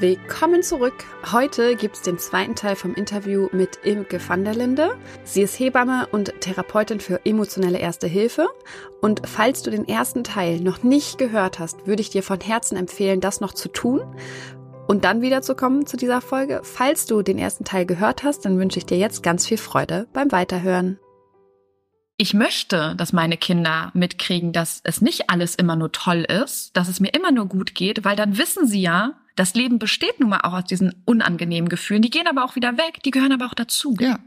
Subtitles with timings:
[0.00, 1.04] Willkommen zurück.
[1.30, 4.96] Heute gibt es den zweiten Teil vom Interview mit Imke van der Linde.
[5.22, 8.48] Sie ist Hebamme und Therapeutin für emotionelle Erste Hilfe.
[9.00, 12.76] Und falls du den ersten Teil noch nicht gehört hast, würde ich dir von Herzen
[12.76, 14.02] empfehlen, das noch zu tun
[14.88, 16.60] und dann wiederzukommen zu dieser Folge.
[16.64, 20.08] Falls du den ersten Teil gehört hast, dann wünsche ich dir jetzt ganz viel Freude
[20.12, 20.98] beim Weiterhören.
[22.16, 26.88] Ich möchte, dass meine Kinder mitkriegen, dass es nicht alles immer nur toll ist, dass
[26.88, 30.30] es mir immer nur gut geht, weil dann wissen sie ja, das Leben besteht nun
[30.30, 32.02] mal auch aus diesen unangenehmen Gefühlen.
[32.02, 33.96] Die gehen aber auch wieder weg, die gehören aber auch dazu.
[34.00, 34.18] Ja.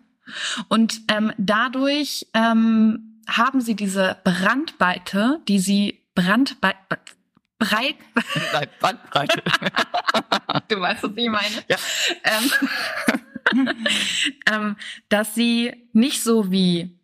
[0.68, 6.78] Und ähm, dadurch ähm, haben sie diese Brandweite, die sie Brandweite
[7.60, 7.96] breit.
[8.54, 9.42] Nein, Bandbreite.
[10.68, 11.64] du weißt, was ich meine.
[11.68, 11.78] Ja.
[13.54, 13.76] Ähm,
[14.52, 14.76] ähm,
[15.10, 16.97] dass sie nicht so wie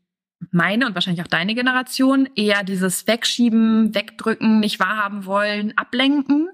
[0.54, 6.50] meine und wahrscheinlich auch deine Generation eher dieses Wegschieben, Wegdrücken, nicht wahrhaben wollen, ablenken,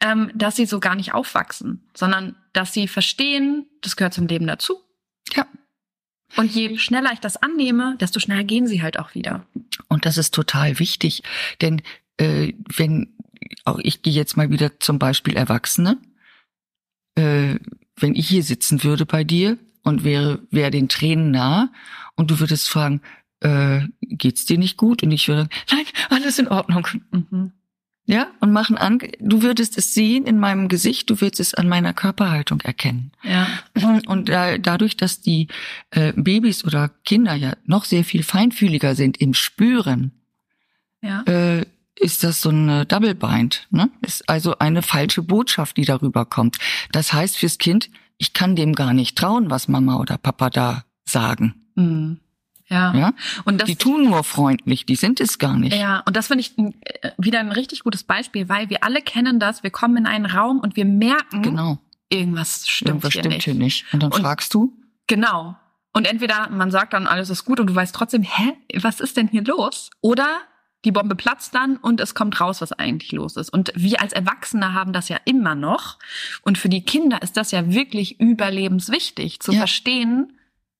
[0.00, 4.46] ähm, dass sie so gar nicht aufwachsen, sondern dass sie verstehen, das gehört zum Leben
[4.46, 4.80] dazu.
[5.34, 5.46] Ja.
[6.36, 9.46] Und je schneller ich das annehme, desto schneller gehen sie halt auch wieder.
[9.88, 11.22] Und das ist total wichtig,
[11.60, 11.82] denn
[12.16, 13.14] äh, wenn
[13.64, 15.98] auch ich gehe jetzt mal wieder zum Beispiel Erwachsene,
[17.14, 17.56] äh,
[17.96, 21.72] wenn ich hier sitzen würde bei dir und wäre wäre den Tränen nah
[22.16, 23.00] und du würdest fragen,
[23.44, 25.02] äh, geht's dir nicht gut?
[25.02, 26.88] Und ich würde, nein, alles in Ordnung.
[27.12, 27.52] Mhm.
[28.06, 31.68] Ja, und machen an, du würdest es sehen in meinem Gesicht, du würdest es an
[31.68, 33.12] meiner Körperhaltung erkennen.
[33.22, 33.46] Ja.
[34.06, 35.48] Und da, dadurch, dass die
[35.90, 40.12] äh, Babys oder Kinder ja noch sehr viel feinfühliger sind im Spüren,
[41.00, 41.22] ja.
[41.22, 41.64] äh,
[41.98, 43.88] ist das so ein Double Bind, ne?
[44.02, 46.58] Ist also eine falsche Botschaft, die darüber kommt.
[46.92, 47.88] Das heißt fürs Kind,
[48.18, 51.54] ich kann dem gar nicht trauen, was Mama oder Papa da sagen.
[51.74, 52.20] Mhm.
[52.68, 52.94] Ja.
[52.94, 53.12] ja?
[53.44, 55.76] Und das, die tun nur freundlich, die sind es gar nicht.
[55.76, 59.38] Ja, und das finde ich äh, wieder ein richtig gutes Beispiel, weil wir alle kennen
[59.38, 59.62] das.
[59.62, 61.78] Wir kommen in einen Raum und wir merken, genau.
[62.08, 63.44] irgendwas stimmt, Irgendwas hier, stimmt nicht.
[63.44, 63.84] hier nicht.
[63.92, 64.72] Und dann Und- fragst du,
[65.06, 65.56] Genau.
[65.92, 69.16] Und entweder man sagt dann, alles ist gut und du weißt trotzdem, hä, was ist
[69.18, 69.90] denn hier los?
[70.00, 70.26] Oder
[70.86, 73.50] die Bombe platzt dann und es kommt raus, was eigentlich los ist.
[73.50, 75.98] Und wir als Erwachsene haben das ja immer noch.
[76.42, 79.58] Und für die Kinder ist das ja wirklich überlebenswichtig, zu Ja.
[79.58, 80.32] verstehen,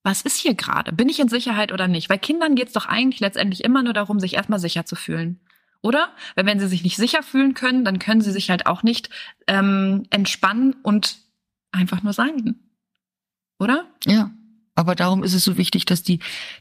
[0.05, 0.93] was ist hier gerade?
[0.93, 2.11] Bin ich in Sicherheit oder nicht?
[2.11, 5.41] Weil Kindern geht's doch eigentlich letztendlich immer nur darum, sich erstmal sicher zu fühlen.
[5.81, 6.11] Oder?
[6.35, 9.09] Weil wenn sie sich nicht sicher fühlen können, dann können sie sich halt auch nicht
[9.47, 11.17] ähm, entspannen und
[11.73, 12.57] einfach nur sein.
[13.59, 13.87] Oder?
[14.07, 14.31] Ja.
[14.77, 16.19] Aber darum ist es so wichtig, dass die,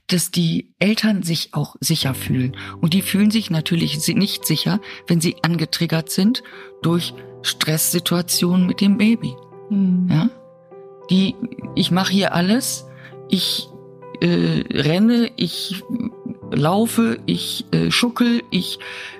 [0.07, 2.55] dass die Eltern sich auch sicher fühlen.
[2.79, 6.43] Und die fühlen sich natürlich nicht sicher, wenn sie angetriggert sind
[6.83, 9.35] durch Stresssituationen mit dem Baby.
[10.09, 10.29] Ja?
[11.09, 11.35] Die,
[11.75, 12.85] ich mache hier alles,
[13.33, 13.67] ich
[14.21, 15.83] äh, renne, ich
[16.51, 18.77] laufe, ich äh, schuckel, ich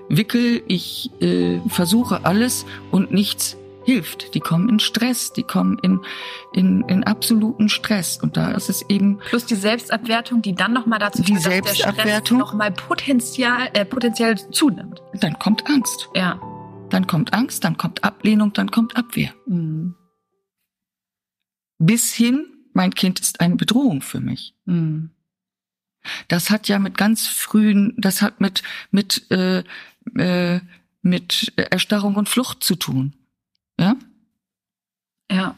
[0.07, 4.36] wickel, ich äh, versuche alles und nichts hilft.
[4.36, 6.00] Die kommen in Stress, die kommen in,
[6.54, 8.19] in, in absoluten Stress.
[8.21, 11.54] Und da ist es eben Plus die Selbstabwertung, die dann nochmal dazu Die führt, dass
[11.54, 12.38] der Stress Selbstabwertung?
[12.38, 15.01] nochmal potenziell, äh, potenziell zunimmt.
[15.19, 16.07] dann kommt Angst.
[16.16, 16.39] Ja.
[16.92, 19.31] Dann kommt Angst, dann kommt Ablehnung, dann kommt Abwehr.
[19.48, 19.95] Mhm.
[21.80, 24.56] Bis hin, mein Kind ist eine Bedrohung für mich.
[24.66, 25.12] Mhm.
[26.28, 28.62] Das hat ja mit ganz frühen, das hat mit
[28.92, 29.64] mit äh,
[30.16, 30.60] äh,
[31.02, 33.14] mit Erstarrung und Flucht zu tun.
[33.80, 33.96] Ja,
[35.31, 35.58] Ja.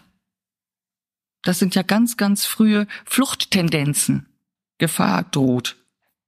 [1.41, 4.27] das sind ja ganz ganz frühe Fluchttendenzen.
[4.77, 5.77] Gefahr droht.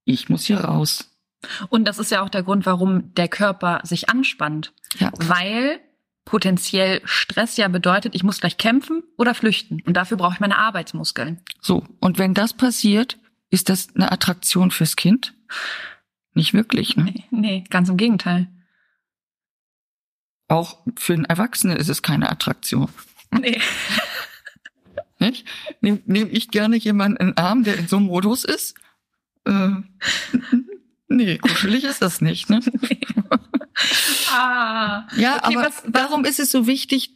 [0.06, 1.12] Ich muss hier raus.
[1.70, 4.74] Und das ist ja auch der Grund, warum der Körper sich anspannt.
[4.98, 5.80] Ja, Weil
[6.28, 9.82] potenziell Stress ja bedeutet, ich muss gleich kämpfen oder flüchten.
[9.86, 11.40] Und dafür brauche ich meine Arbeitsmuskeln.
[11.62, 11.86] so.
[12.02, 13.18] Und wenn das passiert,
[13.50, 15.34] ist das eine Attraktion fürs Kind?
[16.34, 17.06] Nicht wirklich, ne?
[17.06, 18.50] Nee, nee, ganz im Gegenteil.
[20.50, 22.90] Auch für einen Erwachsenen ist es keine Attraktion.
[23.32, 23.62] Nee.
[25.20, 25.48] Nicht?
[25.80, 28.76] Nehme nehm ich gerne jemanden in den Arm, der in so einem Modus ist?
[29.46, 29.70] Äh,
[31.08, 32.60] nee, kuschelig ist das nicht, ne?
[34.32, 35.08] Ah.
[35.16, 37.12] Ja, Okay, aber was- warum ist es so wichtig,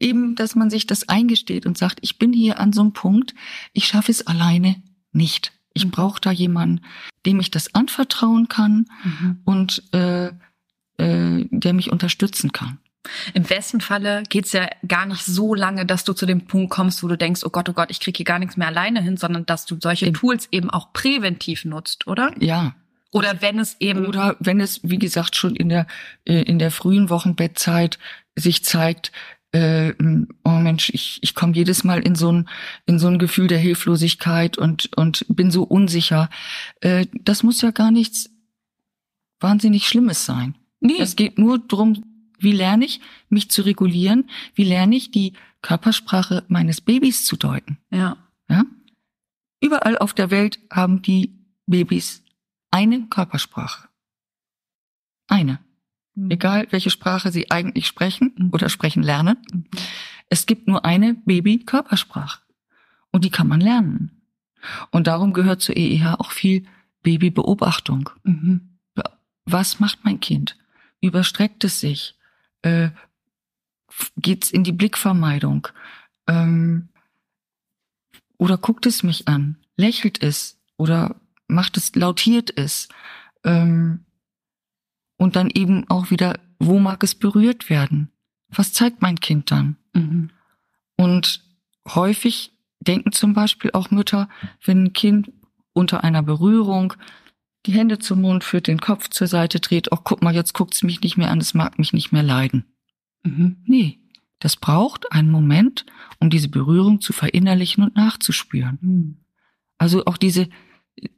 [0.00, 3.34] eben, dass man sich das eingesteht und sagt, ich bin hier an so einem Punkt,
[3.72, 4.82] ich schaffe es alleine
[5.12, 5.52] nicht.
[5.74, 5.90] Ich Mhm.
[5.90, 6.84] brauche da jemanden,
[7.24, 9.40] dem ich das anvertrauen kann Mhm.
[9.44, 10.26] und äh,
[10.98, 12.78] äh, der mich unterstützen kann.
[13.34, 17.02] Im besten Falle geht's ja gar nicht so lange, dass du zu dem Punkt kommst,
[17.02, 19.16] wo du denkst, oh Gott, oh Gott, ich krieg hier gar nichts mehr alleine hin,
[19.16, 20.12] sondern dass du solche.
[20.12, 22.32] Tools eben auch präventiv nutzt, oder?
[22.38, 22.74] Ja,
[23.12, 25.86] Oder wenn es eben Oder wenn es, wie gesagt, schon in der,
[26.24, 27.98] äh, in der frühen Wochenbettzeit
[28.34, 29.12] sich zeigt,
[29.52, 29.92] äh,
[30.44, 32.48] oh Mensch, ich, ich komme jedes Mal in so ein,
[32.86, 36.30] in so ein Gefühl der Hilflosigkeit und, und bin so unsicher.
[36.80, 38.30] Äh, das muss ja gar nichts
[39.40, 40.54] wahnsinnig Schlimmes sein.
[40.80, 42.02] nee, Es geht nur darum,
[42.38, 47.78] wie lerne ich, mich zu regulieren, wie lerne ich, die Körpersprache meines Babys zu deuten.
[47.90, 48.16] ja.
[48.48, 48.64] Ja?
[49.60, 51.32] Überall auf der Welt haben die
[51.66, 52.21] Babys
[52.72, 53.88] eine Körpersprache.
[55.28, 55.60] Eine.
[56.28, 58.50] Egal, welche Sprache sie eigentlich sprechen Mhm.
[58.52, 59.38] oder sprechen lernen.
[59.50, 59.64] Mhm.
[60.28, 62.42] Es gibt nur eine Baby-Körpersprache.
[63.12, 64.22] Und die kann man lernen.
[64.90, 66.66] Und darum gehört zur EEH auch viel
[67.02, 68.10] Babybeobachtung.
[68.24, 68.78] Mhm.
[69.44, 70.56] Was macht mein Kind?
[71.00, 72.14] Überstreckt es sich?
[72.62, 72.90] Äh,
[74.16, 75.66] geht's in die Blickvermeidung?
[76.28, 76.90] Ähm,
[78.38, 79.56] oder guckt es mich an?
[79.76, 80.60] Lächelt es?
[80.76, 81.16] Oder
[81.52, 82.88] macht es, lautiert es?
[83.44, 84.04] Ähm,
[85.16, 88.10] und dann eben auch wieder, wo mag es berührt werden?
[88.48, 89.76] Was zeigt mein Kind dann?
[89.92, 90.30] Mhm.
[90.96, 91.44] Und
[91.88, 94.28] häufig denken zum Beispiel auch Mütter,
[94.64, 95.32] wenn ein Kind
[95.72, 96.94] unter einer Berührung
[97.66, 100.82] die Hände zum Mund führt, den Kopf zur Seite dreht, oh guck mal, jetzt guckt's
[100.82, 102.64] mich nicht mehr an, es mag mich nicht mehr leiden.
[103.22, 103.58] Mhm.
[103.64, 104.00] Nee,
[104.40, 105.86] das braucht einen Moment,
[106.18, 108.78] um diese Berührung zu verinnerlichen und nachzuspüren.
[108.80, 109.16] Mhm.
[109.78, 110.48] Also auch diese,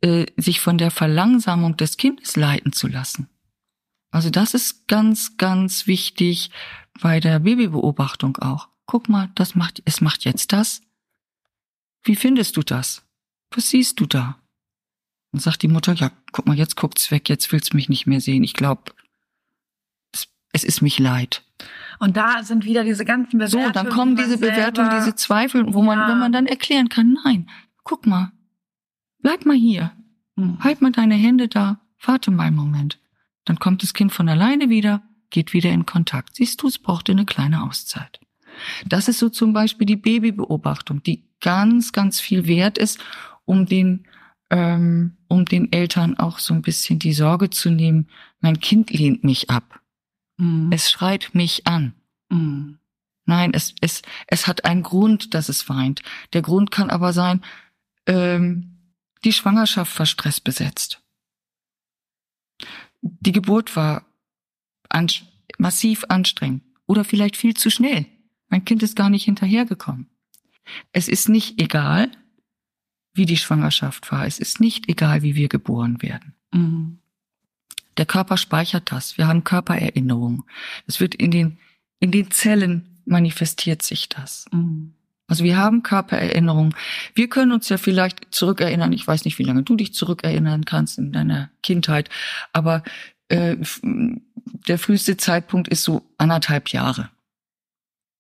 [0.01, 3.29] äh, sich von der Verlangsamung des Kindes leiten zu lassen.
[4.11, 6.51] Also das ist ganz, ganz wichtig
[7.01, 8.69] bei der Babybeobachtung auch.
[8.87, 10.83] Guck mal, das macht, es macht jetzt das.
[12.05, 13.03] Wie findest du das?
[13.51, 14.39] Was siehst du da?
[15.33, 18.21] Dann sagt die Mutter, ja, guck mal, jetzt guckt's weg, jetzt will's mich nicht mehr
[18.21, 18.45] sehen.
[18.45, 18.93] Ich glaube,
[20.13, 21.43] es, es ist mich leid.
[21.99, 23.67] Und da sind wieder diese ganzen Bewertungen.
[23.67, 26.09] So, dann kommen die man diese Bewertungen, diese Zweifel, wo man, Ja.
[26.09, 27.51] wenn man dann erklären kann, nein,
[27.83, 28.31] guck mal,
[29.25, 29.91] bleib mal hier,
[30.37, 30.59] Mhm.
[30.63, 33.01] halt mal deine Hände da, warte mal einen Moment.
[33.45, 36.37] Dann kommt das Kind von alleine wieder, geht wieder in Kontakt.
[36.37, 38.21] Siehst du, es brauchte eine kleine Auszeit.
[38.87, 42.99] Das ist so zum Beispiel die Babybeobachtung, die ganz, ganz viel wert ist,
[43.45, 44.07] um den,
[44.51, 48.09] ähm, um den Eltern auch so ein bisschen die Sorge zu nehmen,
[48.41, 49.81] mein Kind lehnt mich ab.
[50.37, 50.71] Mhm.
[50.71, 51.95] Es schreit mich an.
[52.29, 52.79] Mhm.
[53.27, 56.03] Nein, es, es, es hat einen Grund, dass es weint.
[56.35, 57.41] Der Grund kann aber sein,
[58.07, 58.74] ähm,
[59.25, 61.03] die Schwangerschaft war stressbesetzt.
[63.01, 64.07] Die Geburt war
[64.89, 65.11] an,
[65.59, 68.07] massiv anstrengend oder vielleicht viel zu schnell.
[68.49, 70.09] Mein Kind ist gar nicht hinterhergekommen.
[70.93, 72.11] Es ist nicht egal,
[73.13, 74.27] wie die Schwangerschaft war.
[74.27, 76.35] Es ist nicht egal, wie wir geboren werden.
[76.53, 76.99] Mhm.
[77.97, 79.19] Der Körper speichert das.
[79.19, 80.45] Wir haben Körpererinnerung.
[80.87, 81.59] Es wird in den,
[82.01, 84.47] in den Zellen manifestiert sich das.
[84.53, 84.95] Mhm.
[85.27, 86.75] Also wir haben Körpererinnerung.
[87.15, 88.93] Wir können uns ja vielleicht zurückerinnern.
[88.93, 92.11] Ich weiß nicht, wie lange du dich zurückerinnern kannst in deiner Kindheit,
[92.53, 92.83] aber
[93.29, 97.11] äh, der früheste Zeitpunkt ist so anderthalb Jahre.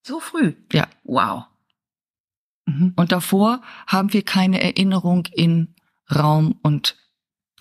[0.06, 0.54] So früh?
[0.72, 0.88] Ja.
[1.04, 1.44] Wow.
[2.66, 2.92] Mhm.
[2.96, 5.74] Und davor haben wir keine Erinnerung in
[6.14, 6.96] Raum und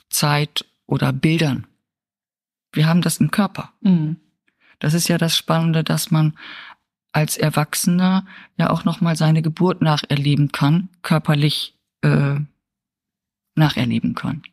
[0.10, 1.68] Zeit oder Bildern.
[2.72, 3.74] Wir haben das im Körper.
[3.82, 4.18] Mhm.
[4.80, 6.38] Das ist ja das Spannende, dass man
[7.13, 8.25] als Erwachsener
[8.58, 12.36] ja auch noch mal seine Geburt nacherleben kann, körperlich äh,
[13.55, 14.43] nacherleben kann.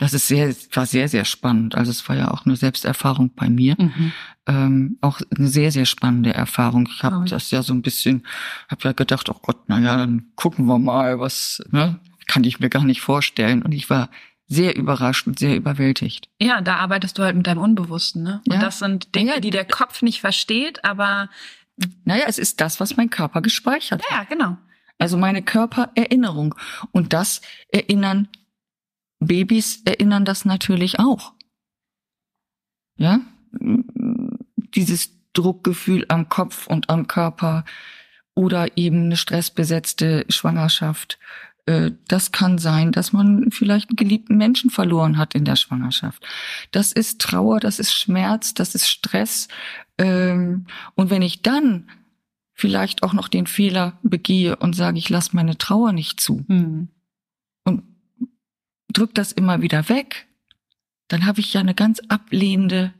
[0.00, 1.74] Das ist sehr, war sehr, sehr spannend.
[1.74, 3.74] Also es war ja auch eine Selbsterfahrung bei mir.
[3.78, 4.12] Mhm.
[4.46, 6.88] Ähm, auch eine sehr, sehr spannende Erfahrung.
[6.92, 7.24] Ich habe Oh.
[7.24, 8.24] das ja so ein bisschen,
[8.68, 11.98] habe ja gedacht, oh Gott, na ja, dann gucken wir mal, was, ne?
[12.28, 13.62] Kann ich mir gar nicht vorstellen.
[13.62, 14.10] Und ich war
[14.48, 16.28] sehr überrascht und sehr überwältigt.
[16.40, 18.40] Ja, da arbeitest du halt mit deinem Unbewussten, ne?
[18.48, 18.60] Und Ja.
[18.60, 21.28] das sind Dinge, die der Kopf nicht versteht, aber
[22.04, 24.10] Naja, es ist das, was mein Körper gespeichert hat.
[24.10, 24.56] ja, genau.
[24.98, 26.54] Also meine Körpererinnerung.
[26.92, 27.40] Und das
[27.70, 28.28] erinnern
[29.20, 31.32] Babys erinnern das natürlich auch.
[32.96, 33.20] Ja?
[34.74, 37.64] Dieses Druckgefühl am Kopf und am Körper
[38.34, 41.18] oder eben eine stressbesetzte Schwangerschaft.
[41.68, 46.26] Äh, Das kann sein, dass man vielleicht einen geliebten Menschen verloren hat in der Schwangerschaft.
[46.70, 49.48] Das ist Trauer, das ist Schmerz, das ist Stress.
[49.98, 51.90] Ähm, Und wenn ich dann
[52.54, 56.88] vielleicht auch noch den Fehler begehe und sage, ich lasse meine Trauer nicht zu Mhm.
[57.64, 57.82] und
[58.92, 60.26] drück das immer wieder weg,
[61.08, 62.92] dann habe ich ja eine ganz ablehnende,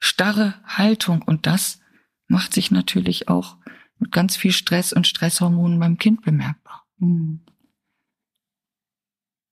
[0.00, 1.80] starre Haltung und das
[2.28, 3.56] macht sich natürlich auch
[3.98, 6.77] mit ganz viel Stress und Stresshormonen beim Kind bemerkbar.
[6.98, 7.40] Mhm.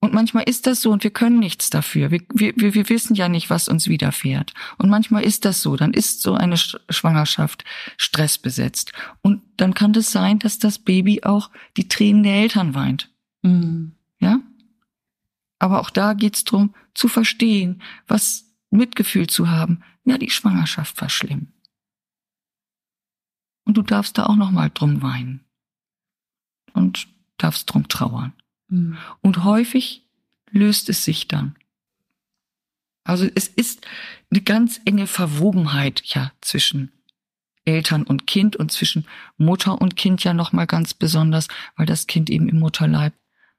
[0.01, 2.11] Und manchmal ist das so und wir können nichts dafür.
[2.11, 4.53] Wir, wir, wir wissen ja nicht, was uns widerfährt.
[4.79, 5.75] Und manchmal ist das so.
[5.75, 7.65] Dann ist so eine Sch- Schwangerschaft
[7.97, 8.93] stressbesetzt.
[9.23, 13.11] Und dann kann es sein, dass das Baby auch die Tränen der Eltern weint.
[13.43, 13.97] Mhm.
[14.21, 14.41] Ja?
[15.59, 19.83] Aber auch da geht's drum, zu verstehen, was Mitgefühl zu haben.
[20.05, 21.53] Ja, die Schwangerschaft war schlimm.
[23.65, 25.45] Und du darfst da auch noch mal drum weinen.
[26.75, 28.33] Und darfst drum trauern.
[28.69, 28.97] Mhm.
[29.21, 30.05] Und häufig
[30.51, 31.57] löst es sich dann.
[33.05, 33.87] Also es ist
[34.31, 36.93] eine ganz enge Verwobenheit ja zwischen
[37.65, 42.07] Eltern und Kind und zwischen Mutter und Kind ja noch mal ganz besonders, weil das
[42.07, 43.13] Kind eben im Mutterleib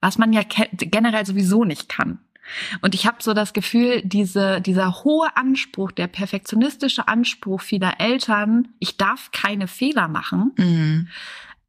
[0.00, 0.42] Was man ja
[0.78, 2.18] generell sowieso nicht kann.
[2.82, 8.68] Und ich habe so das Gefühl, diese, dieser hohe Anspruch, der perfektionistische Anspruch vieler Eltern,
[8.80, 11.08] ich darf keine Fehler machen, Mhm.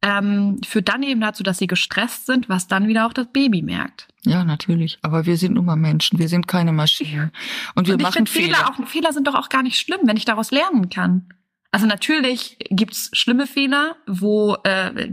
[0.02, 3.62] ähm, führt dann eben dazu, dass sie gestresst sind, was dann wieder auch das Baby
[3.62, 4.06] merkt.
[4.24, 4.98] Ja, natürlich.
[5.00, 6.18] Aber wir sind nun mal Menschen.
[6.18, 7.32] Wir sind keine Maschinen.
[7.74, 10.00] Und wir Und ich machen finde Fehler, auch, Fehler sind doch auch gar nicht schlimm,
[10.02, 11.26] wenn ich daraus lernen kann.
[11.70, 15.10] Also natürlich gibt's schlimme Fehler, wo, äh,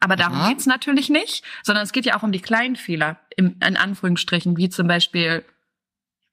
[0.00, 0.48] aber darum Ja.
[0.48, 4.56] geht's natürlich nicht, sondern es geht ja auch um die kleinen Fehler, im, in Anführungsstrichen,
[4.56, 5.44] wie zum Beispiel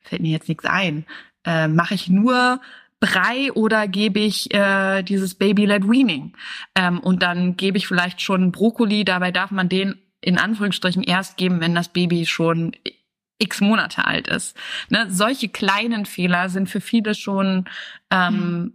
[0.02, 1.06] fällt mir jetzt nichts ein.
[1.46, 2.62] Äh, Mache ich nur
[3.00, 6.34] Brei oder gebe ich äh, dieses Baby-led Weaning?
[6.76, 11.36] Ähm, und dann gebe ich vielleicht schon Brokkoli, dabei darf man den in Anführungsstrichen erst
[11.36, 12.72] geben, wenn das Baby schon
[13.40, 14.56] x Monate alt ist.
[14.90, 15.08] Ne?
[15.10, 17.66] Solche kleinen Fehler sind für viele schon
[18.10, 18.74] ähm, mhm.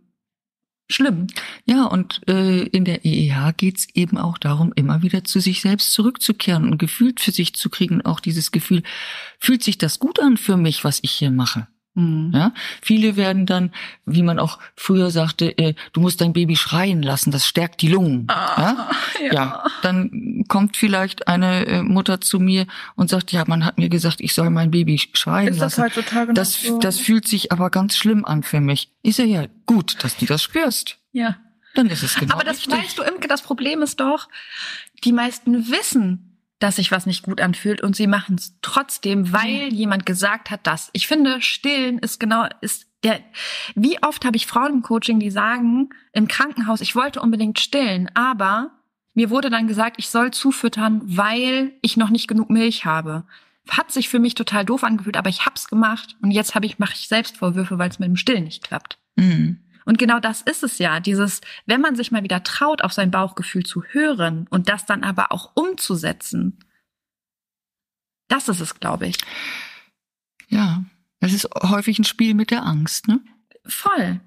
[0.91, 1.27] Schlimm.
[1.65, 5.93] Ja, und äh, in der EEH geht's eben auch darum, immer wieder zu sich selbst
[5.93, 8.05] zurückzukehren und gefühlt für sich zu kriegen.
[8.05, 8.83] Auch dieses Gefühl,
[9.39, 11.69] fühlt sich das gut an für mich, was ich hier mache?
[11.99, 12.31] Mhm.
[12.33, 13.73] Ja, viele werden dann,
[14.07, 17.89] wie man auch früher sagte, äh, du musst dein Baby schreien lassen, das stärkt die
[17.89, 18.27] Lungen.
[18.29, 18.89] Ah, ja?
[19.27, 19.33] ja?
[19.33, 19.65] Ja.
[19.83, 24.21] dann kommt vielleicht eine äh, Mutter zu mir und sagt, ja, man hat mir gesagt,
[24.21, 25.83] ich soll mein Baby schreien Ist lassen.
[25.83, 26.79] Das heutzutage das, so?
[26.79, 28.93] das fühlt sich aber ganz schlimm an für mich.
[29.03, 30.99] Ich sage ja, gut, dass du das spürst.
[31.13, 31.37] Ja.
[31.75, 32.35] Dann ist es genau.
[32.35, 32.75] Aber das richtig.
[32.75, 34.29] weißt du, Imke, das Problem ist doch,
[35.05, 36.28] die meisten wissen,
[36.59, 39.75] dass sich was nicht gut anfühlt und sie machen es trotzdem, weil mhm.
[39.75, 40.91] jemand gesagt hat, dass.
[40.93, 43.21] Ich finde, stillen ist genau, ist der,
[43.75, 48.11] wie oft habe ich Frauen im Coaching, die sagen, im Krankenhaus, ich wollte unbedingt stillen,
[48.15, 48.73] aber
[49.15, 53.25] mir wurde dann gesagt, ich soll zufüttern, weil ich noch nicht genug Milch habe.
[53.69, 56.79] Hat sich für mich total doof angefühlt, aber ich hab's gemacht und jetzt habe ich,
[56.79, 58.99] mache ich Selbstvorwürfe, weil es mit dem Stillen nicht klappt.
[59.17, 59.61] Mhm.
[59.89, 63.11] Und genau das ist es ja, dieses, wenn man sich mal wieder traut, auf sein
[63.11, 66.59] Bauchgefühl zu hören und das dann aber auch umzusetzen.
[68.29, 69.17] Das ist es, glaube ich.
[70.49, 70.85] Ja,
[71.21, 73.21] es ist häufig ein Spiel mit der Angst, ne?
[73.65, 74.21] Voll.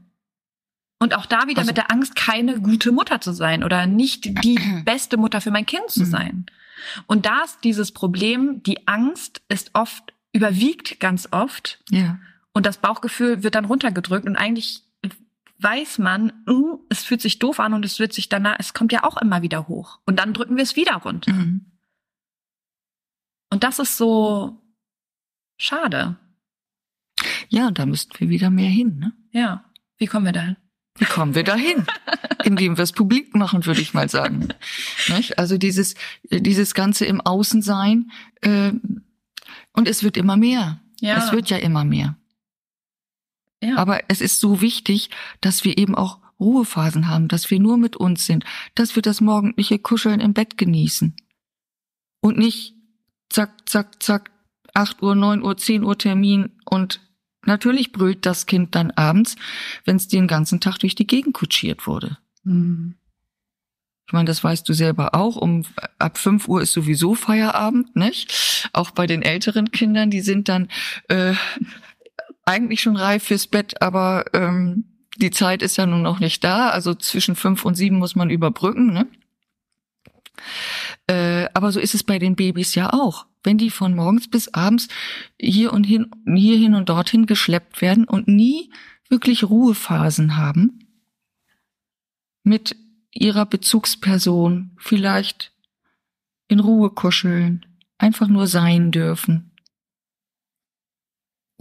[0.98, 4.44] Und auch da wieder also, mit der Angst, keine gute Mutter zu sein oder nicht
[4.44, 6.10] die beste Mutter für mein Kind zu mhm.
[6.10, 6.46] sein.
[7.06, 11.84] Und da ist dieses Problem, die Angst ist oft, überwiegt ganz oft.
[11.92, 12.18] Ja.
[12.52, 14.86] Und das Bauchgefühl wird dann runtergedrückt und eigentlich
[15.62, 18.92] weiß man, uh, es fühlt sich doof an und es wird sich danach, es kommt
[18.92, 20.00] ja auch immer wieder hoch.
[20.06, 21.32] Und dann drücken wir es wieder runter.
[21.32, 21.72] Mhm.
[23.50, 24.62] Und das ist so
[25.58, 26.18] schade.
[27.50, 29.14] Ja, da müssten wir wieder mehr hin, ne?
[29.32, 29.66] Ja.
[29.98, 30.56] Wie kommen wir dahin?
[30.98, 31.86] Wie kommen wir dahin?
[32.44, 34.50] Indem wir es publik machen, würde ich mal sagen.
[35.38, 38.72] Also dieses, dieses Ganze im Außensein, äh,
[39.74, 40.82] und es wird immer mehr.
[41.00, 41.18] Ja.
[41.18, 42.18] Es wird ja immer mehr.
[43.62, 43.78] Ja.
[43.78, 47.96] Aber es ist so wichtig, dass wir eben auch Ruhephasen haben, dass wir nur mit
[47.96, 48.44] uns sind,
[48.74, 51.16] dass wir das morgendliche Kuscheln im Bett genießen.
[52.20, 52.74] Und nicht
[53.30, 54.32] zack, zack, zack,
[54.74, 57.00] 8 Uhr, 9 Uhr, 10 Uhr Termin und
[57.46, 59.36] natürlich brüllt das Kind dann abends,
[59.86, 62.18] wenn es den ganzen Tag durch die Gegend kutschiert wurde.
[62.44, 62.96] Mhm.
[64.08, 65.38] Ich meine, das weißt du selber auch.
[65.38, 65.64] Um
[65.98, 68.70] ab 5 Uhr ist sowieso Feierabend, nicht?
[68.74, 70.68] Auch bei den älteren Kindern, die sind dann
[71.08, 71.34] äh,
[72.46, 74.86] eigentlich schon reif fürs Bett, aber ähm,
[75.18, 76.70] die Zeit ist ja nun noch nicht da.
[76.70, 78.94] Also zwischen fünf und sieben muss man überbrücken.
[78.94, 79.08] Ne?
[81.08, 83.28] Äh, aber so ist es bei den Babys ja auch.
[83.44, 84.88] Wenn die von morgens bis abends
[85.40, 88.72] hier und hin, hier hin und dorthin geschleppt werden und nie
[89.10, 90.88] wirklich Ruhephasen haben
[92.44, 92.76] mit
[93.12, 95.52] ihrer Bezugsperson, vielleicht
[96.48, 97.66] in Ruhe kuscheln,
[97.98, 99.51] einfach nur sein dürfen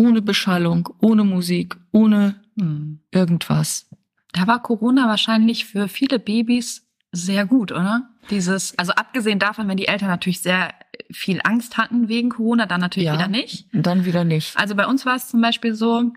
[0.00, 3.00] ohne Beschallung, ohne Musik, ohne hm.
[3.10, 3.86] irgendwas.
[4.32, 8.08] Da war Corona wahrscheinlich für viele Babys sehr gut, oder?
[8.30, 10.72] Dieses, also abgesehen davon, wenn die Eltern natürlich sehr
[11.10, 13.66] viel Angst hatten wegen Corona, dann natürlich ja, wieder nicht.
[13.72, 14.56] Dann wieder nicht.
[14.56, 16.12] Also bei uns war es zum Beispiel so,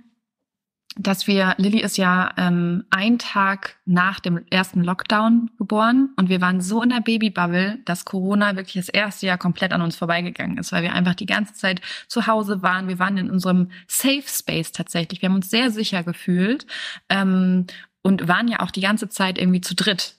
[0.97, 6.41] dass wir, Lilly ist ja ähm, ein Tag nach dem ersten Lockdown geboren und wir
[6.41, 10.58] waren so in der Babybubble, dass Corona wirklich das erste Jahr komplett an uns vorbeigegangen
[10.58, 12.88] ist, weil wir einfach die ganze Zeit zu Hause waren.
[12.88, 15.21] Wir waren in unserem Safe Space tatsächlich.
[15.21, 16.67] Wir haben uns sehr sicher gefühlt
[17.10, 17.65] ähm,
[18.01, 20.15] und waren ja auch die ganze Zeit irgendwie zu dritt.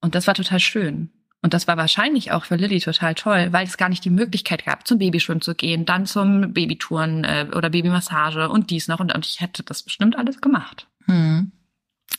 [0.00, 1.10] Und das war total schön.
[1.40, 4.64] Und das war wahrscheinlich auch für Lilly total toll, weil es gar nicht die Möglichkeit
[4.64, 8.98] gab, zum Babyschwimmen zu gehen, dann zum Babytouren äh, oder Babymassage und dies noch.
[8.98, 10.88] Und, und ich hätte das bestimmt alles gemacht.
[11.06, 11.52] Hm.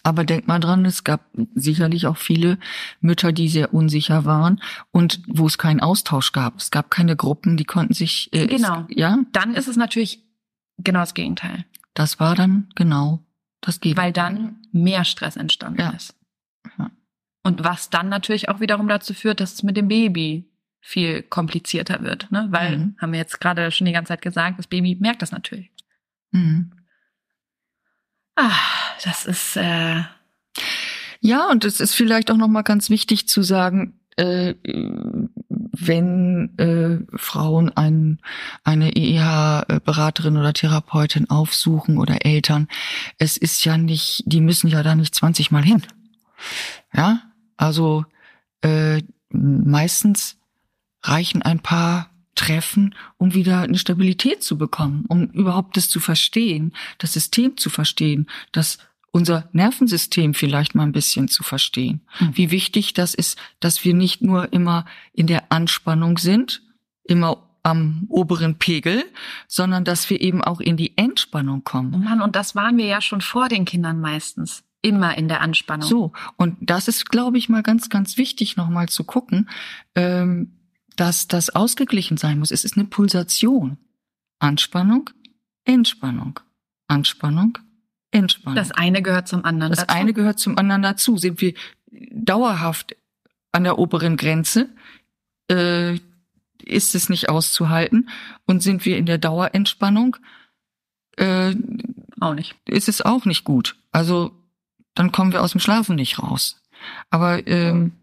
[0.04, 2.58] Aber denk mal dran, es gab sicherlich auch viele
[3.02, 6.58] Mütter, die sehr unsicher waren und wo es keinen Austausch gab.
[6.58, 8.30] Es gab keine Gruppen, die konnten sich.
[8.32, 8.86] Äh, genau.
[8.88, 9.18] Es, ja.
[9.34, 10.24] Dann ist es natürlich
[10.78, 11.66] genau das Gegenteil.
[11.94, 13.20] Das war dann genau
[13.62, 14.06] das Gegenteil.
[14.06, 15.90] Weil dann mehr Stress entstanden ja.
[15.90, 16.16] ist.
[16.78, 16.92] Ja.
[17.44, 20.46] Und was dann natürlich auch wiederum dazu führt, dass es mit dem Baby
[20.82, 22.48] viel komplizierter wird, ne?
[22.52, 22.96] Weil, mhm.
[23.00, 25.70] haben wir jetzt gerade schon die ganze Zeit gesagt, das Baby merkt das natürlich.
[26.32, 26.72] Mhm.
[28.36, 28.52] Ah,
[29.04, 30.04] das ist äh
[31.22, 34.56] ja, und es ist vielleicht auch noch mal ganz wichtig zu sagen, äh,
[35.82, 38.20] wenn äh, Frauen ein,
[38.64, 42.68] eine EEH-Beraterin oder Therapeutin aufsuchen oder Eltern,
[43.18, 45.84] es ist ja nicht, die müssen ja da nicht 20 Mal hin.
[46.94, 47.22] Ja,
[47.60, 48.06] also
[48.62, 50.38] äh, meistens
[51.04, 56.74] reichen ein paar treffen, um wieder eine Stabilität zu bekommen, um überhaupt das zu verstehen,
[57.00, 58.78] das System zu verstehen, das
[59.12, 62.02] unser Nervensystem vielleicht mal ein bisschen zu verstehen.
[62.20, 62.38] Mhm.
[62.38, 66.62] Wie wichtig das ist, dass wir nicht nur immer in der Anspannung sind,
[67.04, 69.04] immer am oberen Pegel,
[69.48, 72.04] sondern dass wir eben auch in die Entspannung Oh kommen.
[72.06, 74.64] Mann, und das waren wir ja schon vor den Kindern meistens.
[74.82, 75.88] Immer in der Anspannung.
[75.88, 79.50] So, und das ist, glaube ich, mal ganz, ganz wichtig, nochmal zu gucken,
[79.96, 80.54] ähm,
[80.96, 82.52] dass das ausgeglichen sein muss.
[82.52, 83.78] Es ist eine Pulsation.
[84.40, 85.10] Anspannung,
[85.66, 86.40] Entspannung.
[86.88, 87.58] Anspannung,
[88.12, 88.56] Entspannung.
[88.56, 89.72] Das eine gehört zum anderen.
[89.72, 89.94] Das dazu.
[89.94, 91.18] eine gehört zum anderen dazu.
[91.18, 91.54] Sind wir
[92.12, 92.96] dauerhaft
[93.52, 94.70] an der oberen Grenze,
[95.50, 95.96] äh,
[96.64, 98.10] ist es nicht auszuhalten.
[98.46, 100.18] Und sind wir in der Dauerentspannung,
[101.18, 101.56] äh,
[102.20, 102.56] auch nicht.
[102.66, 103.78] ist es auch nicht gut.
[103.92, 104.32] Also
[105.00, 106.62] dann kommen wir aus dem Schlafen nicht raus.
[107.10, 107.94] Aber ähm,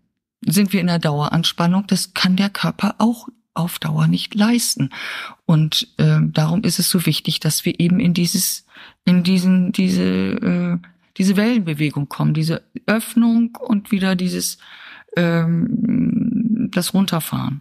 [0.41, 4.89] sind wir in der Daueranspannung, das kann der Körper auch auf Dauer nicht leisten.
[5.45, 8.65] Und ähm, darum ist es so wichtig, dass wir eben in dieses,
[9.05, 10.79] in diesen, diese, äh,
[11.19, 14.57] diese Wellenbewegung kommen, diese Öffnung und wieder dieses
[15.19, 17.61] ähm, das Runterfahren.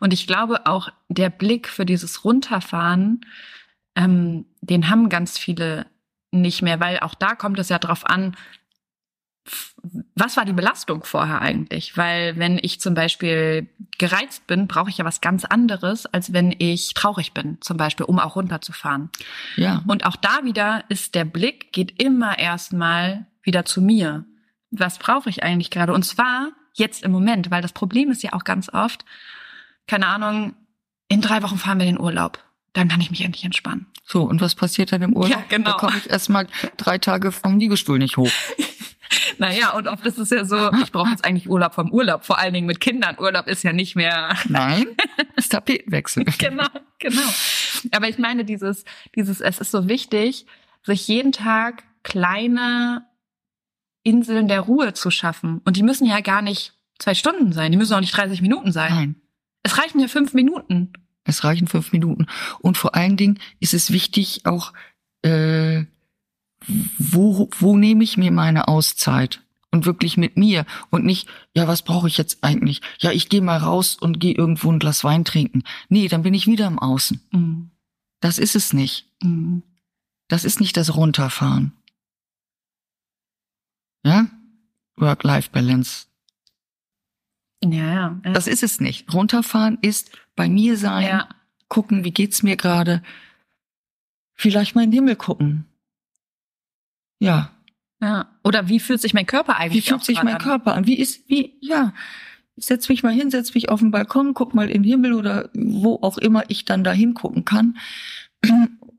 [0.00, 3.20] Und ich glaube auch, der Blick für dieses Runterfahren,
[3.96, 5.84] ähm, den haben ganz viele
[6.30, 8.34] nicht mehr, weil auch da kommt es ja drauf an,
[10.14, 11.96] was war die Belastung vorher eigentlich?
[11.96, 16.54] Weil wenn ich zum Beispiel gereizt bin, brauche ich ja was ganz anderes, als wenn
[16.56, 19.10] ich traurig bin, zum Beispiel, um auch runterzufahren.
[19.56, 19.82] Ja.
[19.86, 24.24] Und auch da wieder ist der Blick, geht immer erstmal wieder zu mir.
[24.70, 25.92] Was brauche ich eigentlich gerade?
[25.92, 29.04] Und zwar jetzt im Moment, weil das Problem ist ja auch ganz oft,
[29.86, 30.54] keine Ahnung,
[31.08, 32.42] in drei Wochen fahren wir in den Urlaub.
[32.72, 33.86] Dann kann ich mich endlich entspannen.
[34.04, 35.30] So, und was passiert dann im Urlaub?
[35.30, 35.72] Ja, genau.
[35.72, 36.46] Da komme ich erstmal
[36.78, 38.30] drei Tage vom Liegestuhl nicht hoch.
[39.38, 42.38] Naja, und oft ist es ja so, ich brauche jetzt eigentlich Urlaub vom Urlaub, vor
[42.38, 43.16] allen Dingen mit Kindern.
[43.18, 44.86] Urlaub ist ja nicht mehr Nein,
[45.36, 46.24] das Tapetenwechsel.
[46.38, 46.66] genau,
[46.98, 47.22] genau.
[47.92, 48.84] Aber ich meine, dieses,
[49.16, 50.46] dieses, es ist so wichtig,
[50.82, 53.04] sich jeden Tag kleine
[54.04, 55.60] Inseln der Ruhe zu schaffen.
[55.64, 58.72] Und die müssen ja gar nicht zwei Stunden sein, die müssen auch nicht 30 Minuten
[58.72, 58.94] sein.
[58.94, 59.16] Nein,
[59.62, 60.92] Es reichen ja fünf Minuten.
[61.24, 62.26] es reichen fünf Minuten.
[62.60, 64.72] Und vor allen Dingen ist es wichtig auch,
[65.22, 65.84] äh,
[66.98, 69.40] wo, wo nehme ich mir meine Auszeit?
[69.74, 72.82] Und wirklich mit mir und nicht, ja, was brauche ich jetzt eigentlich?
[73.00, 75.62] Ja, ich gehe mal raus und gehe irgendwo ein Glas Wein trinken.
[75.88, 77.22] Nee, dann bin ich wieder im Außen.
[77.30, 77.70] Mhm.
[78.20, 79.06] Das ist es nicht.
[79.22, 79.62] Mhm.
[80.28, 81.72] Das ist nicht das Runterfahren.
[84.04, 84.26] Ja?
[84.96, 86.06] Work-Life-Balance.
[87.64, 88.20] Ja, ja.
[88.24, 88.32] ja.
[88.32, 89.12] Das ist es nicht.
[89.12, 91.28] Runterfahren ist bei mir sein, ja.
[91.68, 93.02] gucken, wie geht's mir gerade.
[94.34, 95.66] Vielleicht mal in den Himmel gucken.
[97.22, 97.50] Ja.
[98.00, 98.26] ja.
[98.42, 100.42] Oder wie fühlt sich mein Körper Wie eigentlich fühlt auch sich gerade mein an?
[100.42, 100.86] Körper an?
[100.86, 101.94] Wie ist, wie, ja.
[102.56, 105.14] Ich setz mich mal hin, setz mich auf den Balkon, guck mal in den Himmel
[105.14, 107.78] oder wo auch immer ich dann da hingucken kann.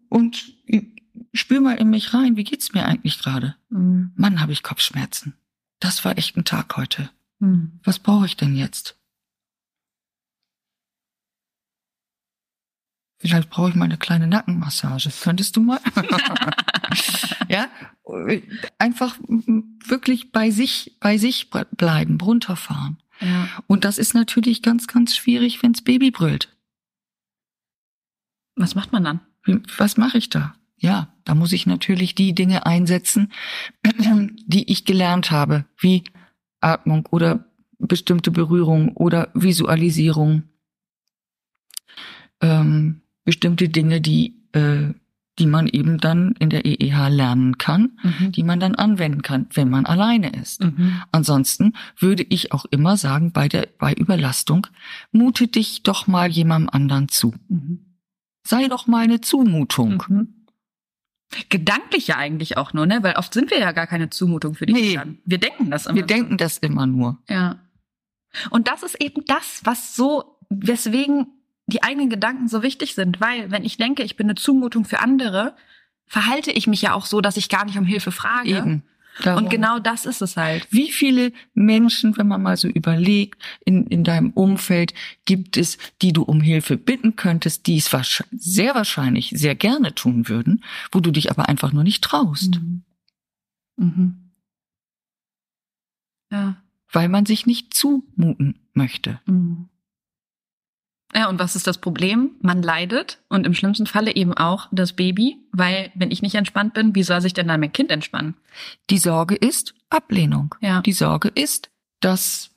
[0.10, 0.56] Und
[1.34, 3.56] spür mal in mich rein, wie geht's mir eigentlich gerade?
[3.70, 4.12] Mhm.
[4.16, 5.34] Mann, habe ich Kopfschmerzen.
[5.80, 7.10] Das war echt ein Tag heute.
[7.40, 7.80] Mhm.
[7.84, 8.98] Was brauche ich denn jetzt?
[13.26, 15.10] Vielleicht brauche ich mal eine kleine Nackenmassage.
[15.22, 15.80] Könntest du mal?
[17.48, 17.68] ja,
[18.78, 19.18] einfach
[19.88, 23.02] wirklich bei sich, bei sich bleiben, runterfahren.
[23.22, 23.48] Ja.
[23.68, 26.54] Und das ist natürlich ganz, ganz schwierig, wenns Baby brüllt.
[28.56, 29.22] Was macht man dann?
[29.46, 30.56] Wie- Was mache ich da?
[30.78, 33.32] Ja, da muss ich natürlich die Dinge einsetzen,
[34.46, 36.04] die ich gelernt habe, wie
[36.60, 37.46] Atmung oder
[37.80, 40.44] bestimmte Berührung oder Visualisierung.
[42.42, 44.94] Ähm, bestimmte Dinge, die, äh,
[45.40, 48.32] die man eben dann in der EEH lernen kann, Mhm.
[48.34, 50.64] die man dann anwenden kann, wenn man alleine ist.
[50.64, 51.02] Mhm.
[51.12, 54.68] Ansonsten würde ich auch immer sagen, bei der, bei Überlastung,
[55.12, 57.34] mute dich doch mal jemandem anderen zu.
[57.50, 57.80] Mhm.
[58.46, 60.04] Sei doch mal eine Zumutung.
[60.08, 60.28] Mhm.
[61.50, 63.00] Gedanklich ja eigentlich auch nur, ne?
[63.02, 64.90] Weil oft sind wir ja gar keine Zumutung für die Nee.
[64.98, 65.08] Kinder.
[65.26, 65.96] Wir denken das immer.
[65.96, 67.18] Wir denken das immer nur.
[67.28, 67.60] Ja.
[68.52, 71.26] Und das ist eben das, was so, weswegen
[71.68, 73.22] die eigenen Gedanken so wichtig sind.
[73.22, 75.56] Weil, wenn ich denke, ich bin eine Zumutung für andere,
[76.06, 78.50] verhalte ich mich ja auch so, dass ich gar nicht um Hilfe frage.
[78.58, 78.84] Eben.
[79.22, 79.44] Darum.
[79.44, 80.68] Und genau das ist es halt.
[80.72, 84.96] Wie viele Menschen, wenn man mal so überlegt, in, in deinem Umfeld
[85.26, 87.92] gibt es, die du um Hilfe bitten könntest, die es
[88.32, 92.84] sehr wahrscheinlich sehr gerne tun würden, wo du dich aber einfach nur nicht traust, Mhm.
[93.76, 94.32] Mhm.
[96.32, 96.58] Ja.
[96.92, 99.20] weil man sich nicht zumuten möchte.
[99.26, 99.70] Mhm.
[101.16, 102.32] Ja, und was ist das Problem?
[102.42, 106.74] Man leidet und im schlimmsten Falle eben auch das Baby, weil wenn ich nicht entspannt
[106.74, 108.36] bin, wie soll sich denn dann mein Kind entspannen?
[108.90, 110.56] Die Sorge ist Ablehnung.
[110.60, 110.82] Ja.
[110.82, 112.50] Die Sorge ist, dass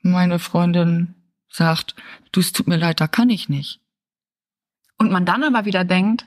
[0.00, 1.14] meine Freundin
[1.50, 1.94] sagt,
[2.32, 3.80] du, es tut mir leid, da kann ich nicht.
[4.96, 6.26] Und man dann aber wieder denkt,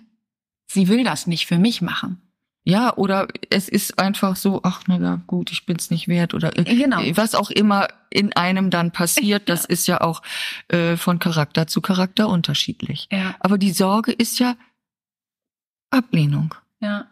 [0.67, 2.21] sie will das nicht für mich machen.
[2.69, 6.49] Ja, oder es ist einfach so, ach na ja, gut, ich bin's nicht wert oder
[6.51, 7.01] Genau.
[7.15, 10.21] was auch immer in einem dann passiert, das ist ja auch
[10.67, 13.08] äh, von Charakter zu Charakter unterschiedlich.
[13.10, 14.58] Ja, Aber die Sorge ist ja
[15.91, 16.56] Ablehnung.
[16.82, 17.08] ja.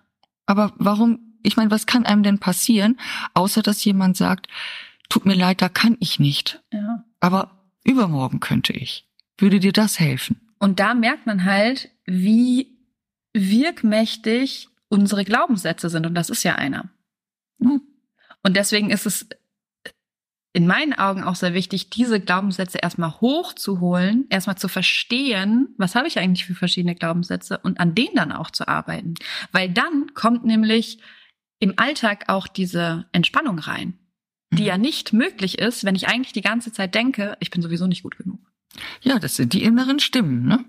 [0.48, 3.00] Aber warum, ich meine, was kann einem denn passieren,
[3.34, 4.48] außer dass jemand sagt,
[5.10, 7.04] tut mir leid, da kann ich nicht, ja.
[7.20, 7.50] aber
[7.84, 9.08] übermorgen könnte ich.
[9.40, 10.40] Würde dir das helfen?
[10.60, 12.78] Und da merkt man halt, wie
[13.34, 16.06] wirkmächtig unsere Glaubenssätze sind.
[16.06, 16.90] Und das ist ja einer.
[17.62, 17.82] Hm.
[18.44, 19.28] Und deswegen ist es
[20.54, 26.08] in meinen Augen auch sehr wichtig, diese Glaubenssätze erstmal hochzuholen, erstmal zu verstehen, was habe
[26.08, 29.16] ich eigentlich für verschiedene Glaubenssätze und an denen dann auch zu arbeiten.
[29.52, 31.00] Weil dann kommt nämlich
[31.60, 34.00] im Alltag auch diese Entspannung rein,
[34.54, 34.68] die Mhm.
[34.68, 38.04] ja nicht möglich ist, wenn ich eigentlich die ganze Zeit denke, ich bin sowieso nicht
[38.04, 38.40] gut genug.
[39.02, 40.64] Ja, das sind die inneren Stimmen, ne?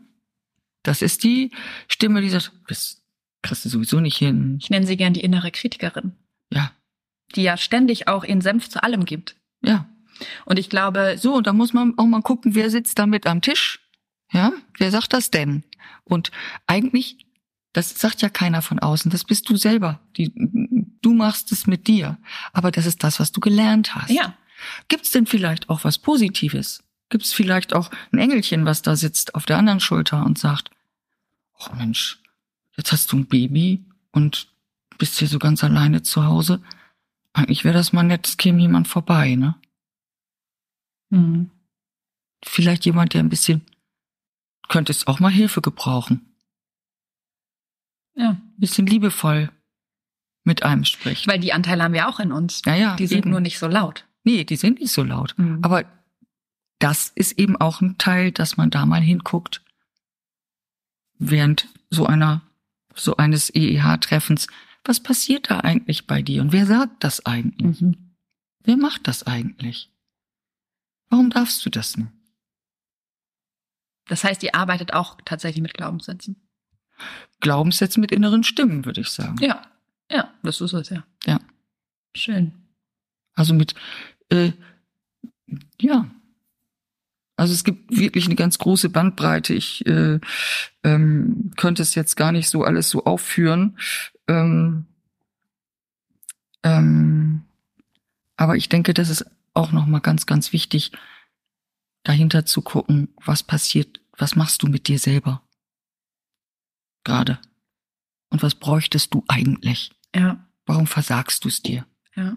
[0.83, 1.53] Das ist die
[1.87, 3.03] Stimme, die sagt, das
[3.47, 4.59] kriegst du sowieso nicht hin.
[4.61, 6.13] Ich nenne sie gern die innere Kritikerin,
[6.53, 6.71] Ja,
[7.35, 9.37] die ja ständig auch ihren Senf zu allem gibt.
[9.63, 9.87] ja.
[10.47, 13.27] Und ich glaube, So, und da muss man auch mal gucken, wer sitzt da mit
[13.27, 13.81] am Tisch.
[14.33, 15.63] Ja, wer sagt das denn?
[16.05, 16.31] Und
[16.67, 17.27] eigentlich,
[17.75, 20.01] das sagt ja keiner von außen, das bist du selber.
[20.17, 20.33] Die,
[21.03, 22.17] du machst es mit dir.
[22.55, 24.09] Aber das ist das, was du gelernt hast.
[24.11, 24.33] ja,
[24.89, 26.83] Gibt's denn vielleicht auch was Positives?
[27.11, 30.71] Gibt's vielleicht auch ein Engelchen, was da sitzt auf der anderen Schulter und sagt,
[31.59, 32.21] oh Mensch,
[32.77, 34.49] jetzt hast du ein Baby und
[34.99, 36.63] bist hier so ganz alleine zu Hause.
[37.33, 39.55] Eigentlich wäre das mal nett, es käme jemand vorbei, ne?
[41.11, 41.51] hm.
[42.45, 43.63] Vielleicht jemand, der ein bisschen,
[44.69, 46.35] könnte es auch mal Hilfe gebrauchen.
[48.15, 49.51] ja, Ein bisschen liebevoll
[50.45, 51.27] mit einem spricht.
[51.27, 52.63] weil die Anteile haben wir auch in uns.
[52.67, 53.31] ja, ja, Die sind eben.
[53.31, 54.05] nur nicht so laut.
[54.23, 55.35] Nee, die sind nicht so laut.
[55.39, 55.59] Mhm.
[55.63, 55.85] Aber
[56.79, 59.63] das ist eben auch ein Teil, dass man da mal hinguckt,
[61.19, 62.43] während so einer,
[62.97, 64.49] so eines EEH-Treffens,
[64.85, 67.81] was passiert da eigentlich bei dir und wer sagt das eigentlich?
[67.81, 68.17] Mhm.
[68.63, 69.93] Wer macht das eigentlich?
[71.09, 72.11] Warum darfst du das nicht?
[74.09, 76.37] Das heißt, ihr arbeitet auch tatsächlich mit Glaubenssätzen.
[77.41, 79.37] Glaubenssätze mit inneren Stimmen, würde ich sagen.
[79.41, 79.63] Ja,
[80.11, 81.05] ja, das ist es ja.
[81.25, 81.41] Ja.
[82.15, 82.53] Schön.
[83.35, 83.75] Also mit,
[84.31, 84.53] äh,
[85.81, 86.11] ja.
[87.37, 89.53] Also es gibt wirklich eine ganz große Bandbreite.
[89.55, 90.19] Ich äh,
[90.83, 93.79] ähm, könnte es jetzt gar nicht so alles so aufführen.
[94.27, 94.87] Ähm,
[96.63, 97.45] ähm,
[98.37, 100.93] aber ich denke, das ist auch noch mal ganz, ganz wichtig,
[102.03, 105.43] dahinter zu gucken, was passiert, was machst du mit dir selber
[107.05, 107.39] gerade
[108.31, 109.91] und was bräuchtest du eigentlich?
[110.15, 111.87] Ja, Warum versagst du es dir?
[112.15, 112.37] ja.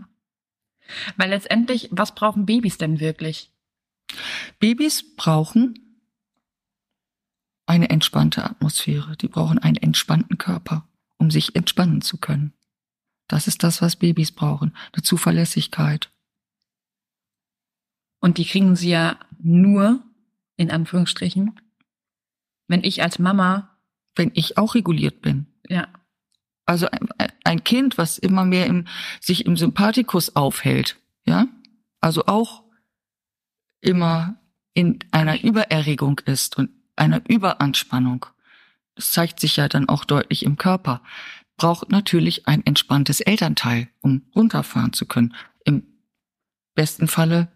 [1.17, 3.51] Weil letztendlich, was brauchen Babys denn wirklich?
[4.59, 5.79] Babys brauchen
[7.65, 9.15] eine entspannte Atmosphäre.
[9.15, 12.53] Die brauchen einen entspannten Körper, um sich entspannen zu können.
[13.27, 14.75] Das ist das, was Babys brauchen.
[14.91, 16.11] Eine Zuverlässigkeit.
[18.19, 20.03] Und die kriegen sie ja nur,
[20.57, 21.59] in Anführungsstrichen,
[22.67, 23.77] wenn ich als Mama,
[24.15, 25.45] Wenn ich auch reguliert bin.
[25.67, 25.87] ja,
[26.65, 27.07] Also ein,
[27.43, 28.87] ein Kind, was immer mehr im,
[29.21, 31.47] sich im Sympathikus aufhält, ja,
[32.01, 32.63] also auch
[33.81, 34.35] immer
[34.73, 38.25] in einer Übererregung ist und einer Überanspannung,
[38.95, 41.01] das zeigt sich ja dann auch deutlich im Körper,
[41.57, 45.35] braucht natürlich ein entspanntes Elternteil, um runterfahren zu können.
[45.63, 45.83] Im
[46.75, 47.49] besten Falle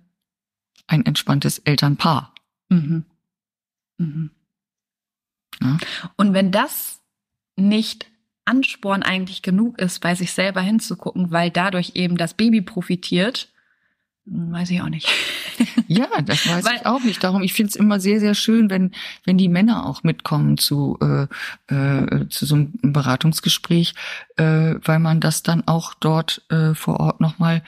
[0.87, 2.33] ein entspanntes Elternpaar.
[2.69, 3.05] Mhm.
[3.97, 4.31] Mhm.
[5.61, 5.77] Ja.
[6.17, 7.01] Und wenn das
[7.55, 8.11] nicht
[8.45, 13.52] Ansporn eigentlich genug ist, bei sich selber hinzugucken, weil dadurch eben das Baby profitiert,
[14.25, 15.07] weiß ich auch nicht.
[15.87, 17.23] Ja, das weiß Weil- ich auch nicht.
[17.23, 18.91] Darum, ich finde es immer sehr, sehr schön, wenn,
[19.25, 21.27] wenn die Männer auch mitkommen zu, äh,
[21.73, 23.93] äh, zu so einem Beratungsgespräch,
[24.37, 27.61] äh, weil man das dann auch dort äh, vor Ort nochmal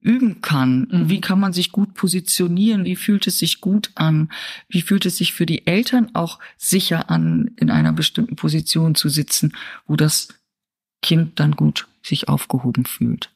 [0.00, 0.88] üben kann.
[0.90, 1.08] Mhm.
[1.10, 2.84] Wie kann man sich gut positionieren?
[2.84, 4.30] Wie fühlt es sich gut an?
[4.68, 9.08] Wie fühlt es sich für die Eltern auch sicher an, in einer bestimmten Position zu
[9.08, 9.54] sitzen,
[9.86, 10.28] wo das
[11.02, 13.30] Kind dann gut sich aufgehoben fühlt?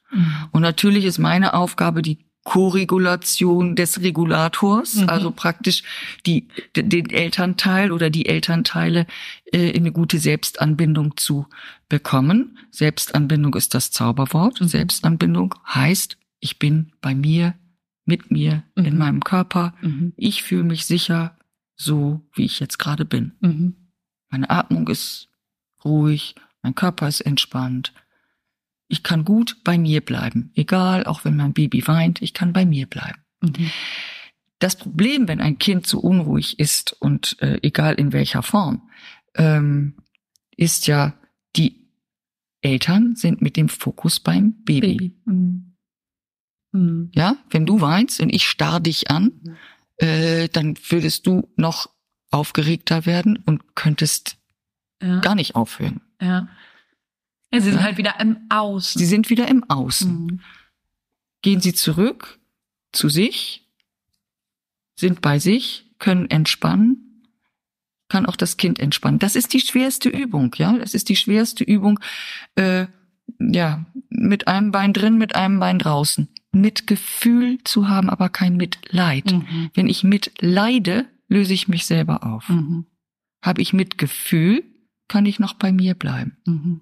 [0.50, 5.08] Und natürlich ist meine Aufgabe die Koregulation des Regulators, Mhm.
[5.08, 5.82] also praktisch
[6.26, 9.06] die, den Elternteil oder die Elternteile
[9.52, 11.46] äh, in eine gute Selbstanbindung zu
[11.88, 12.58] bekommen.
[12.70, 14.60] Selbstanbindung ist das Zauberwort.
[14.60, 14.68] Mhm.
[14.68, 17.54] Selbstanbindung heißt, ich bin bei mir,
[18.04, 18.98] mit mir, in Mhm.
[18.98, 19.74] meinem Körper.
[19.80, 20.12] Mhm.
[20.16, 21.36] Ich fühle mich sicher,
[21.76, 23.32] so wie ich jetzt gerade bin.
[23.40, 23.76] Mhm.
[24.30, 25.28] Meine Atmung ist
[25.84, 27.92] ruhig, mein Körper ist entspannt.
[28.92, 32.66] Ich kann gut bei mir bleiben, egal, auch wenn mein Baby weint, ich kann bei
[32.66, 33.20] mir bleiben.
[33.40, 33.70] Mhm.
[34.58, 38.90] Das Problem, wenn ein Kind so unruhig ist und äh, egal in welcher Form,
[39.34, 39.94] ähm,
[40.56, 41.14] ist ja,
[41.56, 41.88] die
[42.60, 44.80] Eltern sind mit dem Fokus beim Baby.
[44.98, 45.12] Baby.
[45.24, 45.72] Mhm.
[46.72, 47.10] Mhm.
[47.14, 49.56] Ja, wenn du weinst und ich starr dich an, Mhm.
[50.06, 51.88] äh, dann würdest du noch
[52.30, 54.36] aufgeregter werden und könntest
[55.02, 55.20] Ja.
[55.20, 56.02] gar nicht aufhören.
[56.20, 56.46] ja.
[57.52, 58.98] Ja, sie sind halt wieder im Außen.
[58.98, 60.26] Sie sind wieder im Außen.
[60.26, 60.40] Mhm.
[61.42, 62.38] Gehen sie zurück
[62.92, 63.68] zu sich,
[64.96, 67.26] sind bei sich, können entspannen,
[68.08, 69.18] kann auch das Kind entspannen.
[69.18, 70.76] Das ist die schwerste Übung, ja.
[70.76, 71.98] Das ist die schwerste Übung,
[72.56, 72.86] äh,
[73.38, 76.28] ja, mit einem Bein drin, mit einem Bein draußen.
[76.52, 79.32] Mit Gefühl zu haben, aber kein Mitleid.
[79.32, 79.70] Mhm.
[79.72, 82.48] Wenn ich mitleide, löse ich mich selber auf.
[82.48, 82.84] Mhm.
[83.42, 84.62] Habe ich Mitgefühl,
[85.08, 86.36] kann ich noch bei mir bleiben.
[86.46, 86.80] Mhm.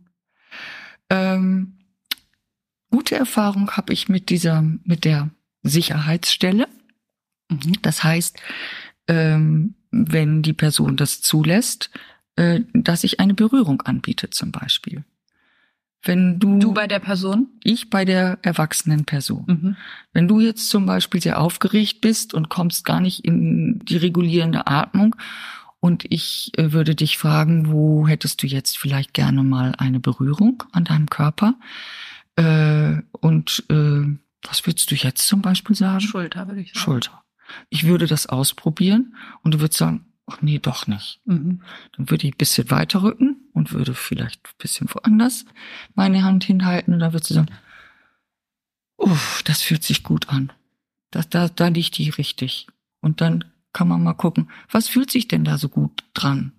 [1.09, 1.79] Ähm,
[2.91, 5.31] gute Erfahrung habe ich mit dieser, mit der
[5.63, 6.69] Sicherheitsstelle.
[7.49, 7.83] Mhm.
[7.83, 8.39] Das heißt,
[9.09, 11.91] ähm, wenn die Person das zulässt,
[12.37, 15.05] äh, dass ich eine Berührung anbiete zum Beispiel.
[16.03, 17.49] Wenn du, Du bei der Person?
[17.63, 19.45] ich bei der erwachsenen Person.
[19.47, 19.77] Mhm.
[20.13, 24.67] Wenn du jetzt zum Beispiel sehr aufgeregt bist und kommst gar nicht in die regulierende
[24.67, 25.15] Atmung
[25.81, 30.63] und ich äh, würde dich fragen, wo hättest du jetzt vielleicht gerne mal eine Berührung
[30.73, 31.55] an deinem Körper?
[32.37, 34.05] Äh, und äh,
[34.43, 36.01] was würdest du jetzt zum Beispiel sagen?
[36.01, 36.81] Schulter, würde ich sagen.
[36.81, 37.25] Schulter.
[37.71, 41.21] Ich würde das ausprobieren und du würdest sagen, ach nee, doch nicht.
[41.25, 41.63] Mhm.
[41.97, 45.47] Dann würde ich ein bisschen weiter rücken und würde vielleicht ein bisschen woanders
[45.95, 47.51] meine Hand hinhalten und dann würdest du sagen,
[48.97, 50.53] uff, das fühlt sich gut an.
[51.11, 52.67] Das, da, da liegt die richtig.
[53.01, 56.53] Und dann kann man mal gucken, was fühlt sich denn da so gut dran?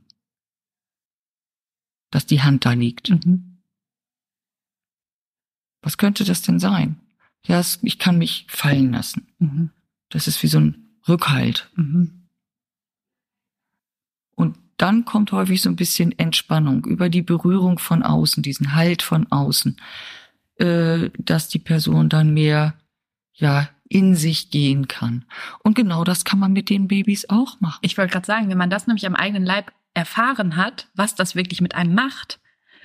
[2.10, 3.10] Dass die Hand da liegt.
[3.10, 3.62] Mhm.
[5.82, 7.00] Was könnte das denn sein?
[7.46, 9.28] Ja, ich kann mich fallen lassen.
[9.40, 9.72] Mhm.
[10.10, 11.72] Das ist wie so ein Rückhalt.
[11.76, 12.28] Mhm.
[14.36, 19.02] Und dann kommt häufig so ein bisschen Entspannung über die Berührung von außen, diesen Halt
[19.02, 19.78] von außen,
[20.56, 22.76] äh, dass die Person dann mehr,
[23.34, 25.26] ja, in sich gehen kann.
[25.64, 27.80] Und genau das kann man mit den Babys auch machen.
[27.82, 31.36] Ich wollte gerade sagen, wenn man das nämlich am eigenen Leib erfahren hat, was das
[31.36, 32.40] wirklich mit einem macht,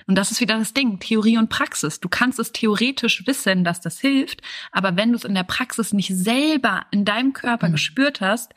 [0.09, 1.99] und das ist wieder das Ding, Theorie und Praxis.
[1.99, 4.41] Du kannst es theoretisch wissen, dass das hilft,
[4.71, 7.73] aber wenn du es in der Praxis nicht selber in deinem Körper Mhm.
[7.73, 8.53] gespürt hast,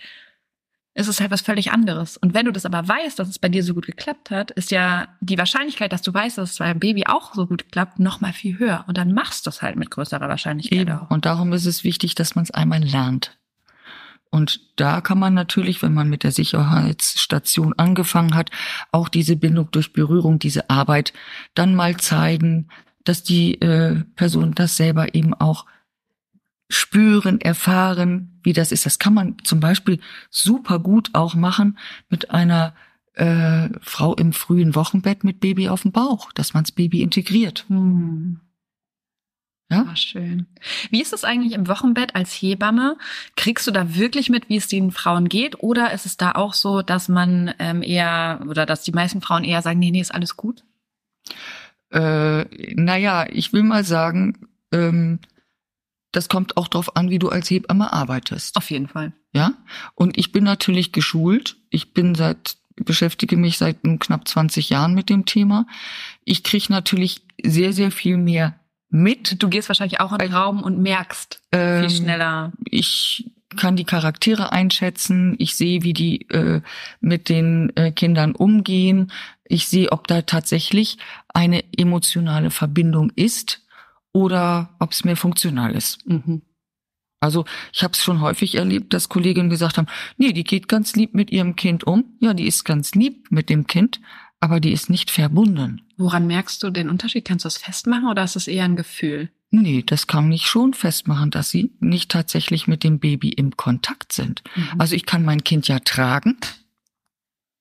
[0.94, 2.16] ist es halt was völlig anderes.
[2.16, 4.70] Und wenn du das aber weißt, dass es bei dir so gut geklappt hat, ist
[4.70, 8.20] ja die Wahrscheinlichkeit, dass du weißt, dass es beim Baby auch so gut klappt, noch
[8.20, 8.85] mal viel höher.
[8.88, 10.92] Und dann machst du es halt mit größerer Wahrscheinlichkeit Eben.
[10.92, 11.11] auch.
[11.11, 13.38] Und darum ist es wichtig, dass man es einmal lernt.
[14.31, 18.50] Und da kann man natürlich, wenn man mit der Sicherheitsstation angefangen hat,
[18.92, 21.12] auch diese Bindung durch Berührung, diese Arbeit
[21.55, 22.68] dann mal zeigen,
[23.05, 25.66] dass die äh, Person das selber eben auch
[26.70, 28.87] spüren, erfahren, wie das ist.
[28.87, 31.78] Das kann man zum Beispiel super gut auch machen
[32.09, 32.74] mit einer
[33.14, 37.66] äh, Frau im frühen Wochenbett mit Baby auf dem Bauch, dass man das Baby integriert.
[37.68, 38.40] Hm.
[39.68, 39.87] Ja?
[39.88, 40.46] Ah, schön.
[40.90, 42.96] Wie ist es eigentlich im Wochenbett als Hebamme?
[43.37, 45.62] Kriegst du da wirklich mit, wie es den Frauen geht?
[45.62, 49.44] Oder ist es da auch so, dass man ähm, eher oder dass die meisten Frauen
[49.44, 50.64] eher sagen, nee, nee, ist alles gut?
[51.92, 55.20] Äh, naja, ich will mal sagen, ähm,
[56.12, 58.57] das kommt auch drauf an, wie du als Hebamme arbeitest.
[58.57, 59.12] Auf jeden Fall.
[59.33, 59.53] Ja?
[59.94, 61.57] Und ich bin natürlich geschult.
[61.70, 65.66] Ich bin seit, beschäftige mich seit nun knapp 20 Jahren mit dem Thema.
[66.25, 69.42] Ich kriege natürlich sehr, sehr viel mehr mit.
[69.42, 72.53] Du gehst wahrscheinlich auch in den Raum und merkst Ähm, viel schneller.
[72.64, 75.35] Ich kann die Charaktere einschätzen.
[75.38, 76.61] Ich sehe, wie die äh,
[77.01, 79.12] mit den äh, Kindern umgehen.
[79.44, 83.62] Ich sehe, ob da tatsächlich eine emotionale Verbindung ist
[84.12, 86.07] oder ob es mehr funktional ist.
[86.07, 86.42] Mhm.
[87.20, 90.96] Also ich habe es schon häufig erlebt, dass Kolleginnen gesagt haben, nee, die geht ganz
[90.96, 92.16] lieb mit ihrem Kind um.
[92.20, 94.01] Ja, die ist ganz lieb mit dem Kind,
[94.40, 95.83] aber die ist nicht verbunden.
[95.99, 97.27] Woran merkst du den Unterschied?
[97.27, 99.31] Kannst du das festmachen oder ist es eher ein Gefühl?
[99.51, 104.12] Nee, das kann ich schon festmachen, dass sie nicht tatsächlich mit dem Baby im Kontakt
[104.12, 104.42] sind.
[104.55, 104.81] Mhm.
[104.81, 106.37] Also ich kann mein Kind ja tragen,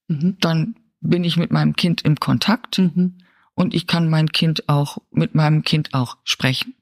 [0.07, 0.37] Mhm.
[0.39, 3.17] dann bin ich mit meinem Kind im Kontakt Mhm.
[3.59, 6.75] Und ich kann mein Kind auch mit meinem Kind auch sprechen.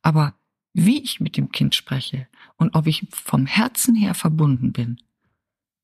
[0.00, 0.32] Aber
[0.72, 5.02] wie ich mit dem Kind spreche und ob ich vom Herzen her verbunden bin,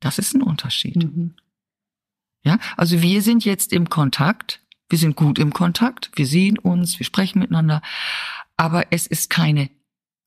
[0.01, 0.97] das ist ein Unterschied.
[0.97, 1.34] Mhm.
[2.43, 4.62] Ja, also wir sind jetzt im Kontakt.
[4.88, 6.11] Wir sind gut im Kontakt.
[6.14, 7.82] Wir sehen uns, wir sprechen miteinander.
[8.57, 9.68] Aber es ist keine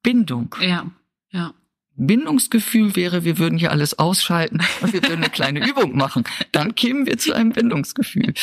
[0.04, 0.56] Bindung.
[0.62, 0.92] Ja,
[1.32, 1.56] ja.
[1.96, 6.24] Bindungsgefühl wäre, wir würden hier alles ausschalten und wir würden eine kleine Übung machen.
[6.52, 8.34] Dann kämen wir zu einem Bindungsgefühl.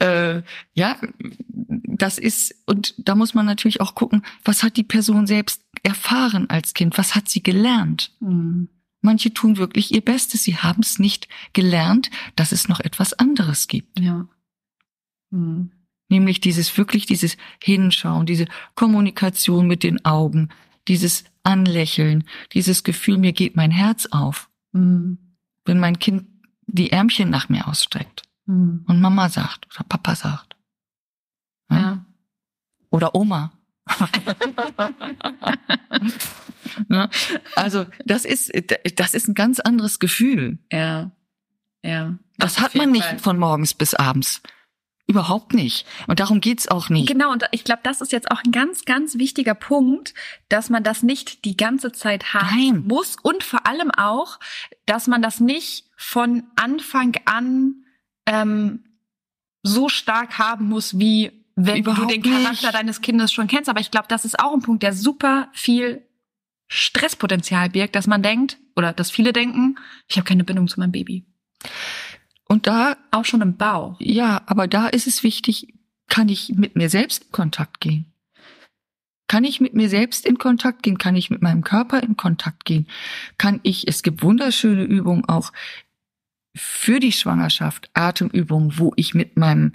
[0.00, 0.42] Äh,
[0.74, 0.96] ja,
[1.96, 6.50] das ist, und da muss man natürlich auch gucken, was hat die Person selbst erfahren
[6.50, 6.98] als Kind?
[6.98, 8.12] Was hat sie gelernt?
[8.20, 8.68] Mhm.
[9.02, 10.42] manche tun wirklich ihr Bestes.
[10.42, 14.00] Sie haben es nicht gelernt, dass es noch etwas anderes gibt.
[14.00, 14.26] Ja.
[15.30, 15.70] Hm.
[16.08, 20.50] Nämlich dieses wirklich dieses Hinschauen, diese Kommunikation mit den Augen,
[20.88, 25.18] dieses Anlächeln, dieses Gefühl, mir geht mein Herz auf, Hm.
[25.64, 26.26] wenn mein Kind
[26.66, 28.84] die Ärmchen nach mir ausstreckt Hm.
[28.86, 30.56] und Mama sagt oder Papa sagt.
[31.70, 31.78] Ja?
[31.78, 32.04] Ja.
[32.90, 33.52] Oder Oma.
[36.88, 37.08] ne?
[37.54, 38.50] Also das ist
[38.96, 40.58] das ist ein ganz anderes Gefühl.
[40.72, 41.10] Ja.
[41.82, 42.18] Ja.
[42.38, 43.18] Das hat man nicht Fall.
[43.18, 44.42] von morgens bis abends.
[45.08, 45.86] Überhaupt nicht.
[46.08, 47.06] Und darum geht's auch nicht.
[47.06, 50.14] Genau, und ich glaube, das ist jetzt auch ein ganz, ganz wichtiger Punkt,
[50.48, 52.84] dass man das nicht die ganze Zeit haben Nein.
[52.86, 54.40] muss und vor allem auch,
[54.84, 57.84] dass man das nicht von Anfang an
[58.26, 58.84] ähm,
[59.62, 62.74] so stark haben muss, wie wenn Überhaupt du den Charakter nicht.
[62.74, 63.70] deines Kindes schon kennst.
[63.70, 66.02] Aber ich glaube, das ist auch ein Punkt, der super viel
[66.68, 69.78] Stresspotenzial birgt, dass man denkt, oder dass viele denken,
[70.08, 71.24] ich habe keine Bindung zu meinem Baby.
[72.48, 73.96] Und da, Auch schon im Bau.
[73.98, 75.74] ja, aber da ist es wichtig,
[76.08, 78.06] kann ich mit mir selbst in Kontakt gehen?
[79.28, 80.98] Kann ich mit mir selbst in Kontakt gehen?
[80.98, 82.86] Kann ich mit meinem Körper in Kontakt gehen?
[83.38, 85.52] Kann ich, es gibt wunderschöne Übungen auch
[86.54, 89.72] für die Schwangerschaft, Atemübungen, wo ich mit meinem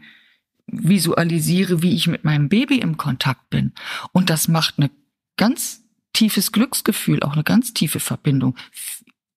[0.67, 3.73] visualisiere, wie ich mit meinem Baby im Kontakt bin.
[4.13, 4.89] Und das macht eine
[5.35, 8.55] ganz tiefes Glücksgefühl, auch eine ganz tiefe Verbindung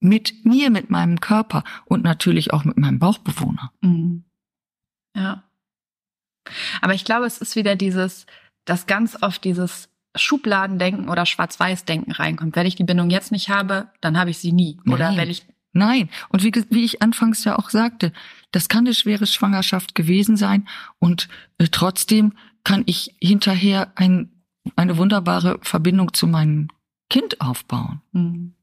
[0.00, 3.72] mit mir, mit meinem Körper und natürlich auch mit meinem Bauchbewohner.
[3.80, 4.24] Mhm.
[5.16, 5.44] Ja.
[6.80, 8.26] Aber ich glaube, es ist wieder dieses,
[8.64, 12.54] dass ganz oft dieses Schubladendenken oder Schwarz-Weiß-Denken reinkommt.
[12.54, 14.78] Wenn ich die Bindung jetzt nicht habe, dann habe ich sie nie.
[14.86, 15.16] Oder Nein.
[15.16, 18.12] wenn ich, Nein, und wie, wie ich anfangs ja auch sagte,
[18.52, 20.68] das kann eine schwere Schwangerschaft gewesen sein
[21.00, 21.28] und
[21.58, 24.30] äh, trotzdem kann ich hinterher ein,
[24.76, 26.68] eine wunderbare Verbindung zu meinem
[27.10, 28.54] Kind aufbauen Mhm.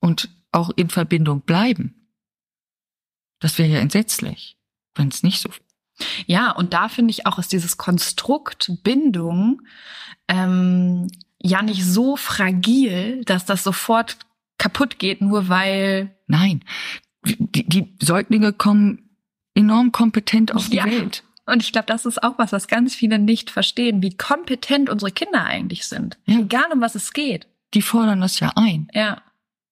[0.00, 2.08] und auch in Verbindung bleiben.
[3.40, 4.56] Das wäre ja entsetzlich,
[4.94, 5.50] wenn es nicht so
[6.26, 9.62] ja, und da finde ich auch, ist dieses Konstrukt Bindung
[10.26, 11.08] ähm,
[11.40, 14.16] ja nicht so fragil, dass das sofort
[14.58, 16.64] kaputt geht, nur weil Nein,
[17.24, 19.10] die, die Säuglinge kommen
[19.54, 20.86] enorm kompetent auf die Ja.
[20.86, 21.22] Welt.
[21.46, 25.12] Und ich glaube, das ist auch was, was ganz viele nicht verstehen, wie kompetent unsere
[25.12, 26.18] Kinder eigentlich sind.
[26.24, 26.38] Ja.
[26.38, 27.46] Egal um was es geht.
[27.74, 29.22] Die fordern das ja ein, Ja, Ja.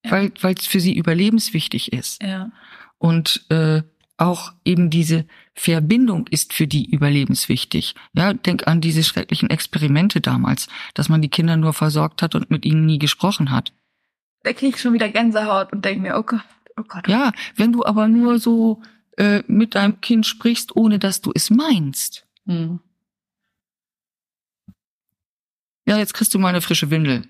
[0.09, 2.23] Weil weil es für sie überlebenswichtig ist.
[2.23, 2.51] ja.
[2.99, 3.83] Und äh,
[4.17, 7.95] auch eben diese Verbindung ist für die überlebenswichtig.
[8.13, 12.51] Ja, denk an diese schrecklichen Experimente damals, dass man die Kinder nur versorgt hat und
[12.51, 13.73] mit ihnen nie gesprochen hat.
[14.45, 16.45] Da krieg ich schon wieder Gänsehaut und denke mir, oh Gott,
[16.77, 17.09] oh Gott.
[17.09, 18.83] Ja, wenn du aber nur so
[19.17, 22.27] äh, mit deinem Kind sprichst, ohne dass du es meinst.
[22.47, 22.81] Hm.
[25.87, 27.27] Ja, jetzt kriegst du mal eine frische Windel.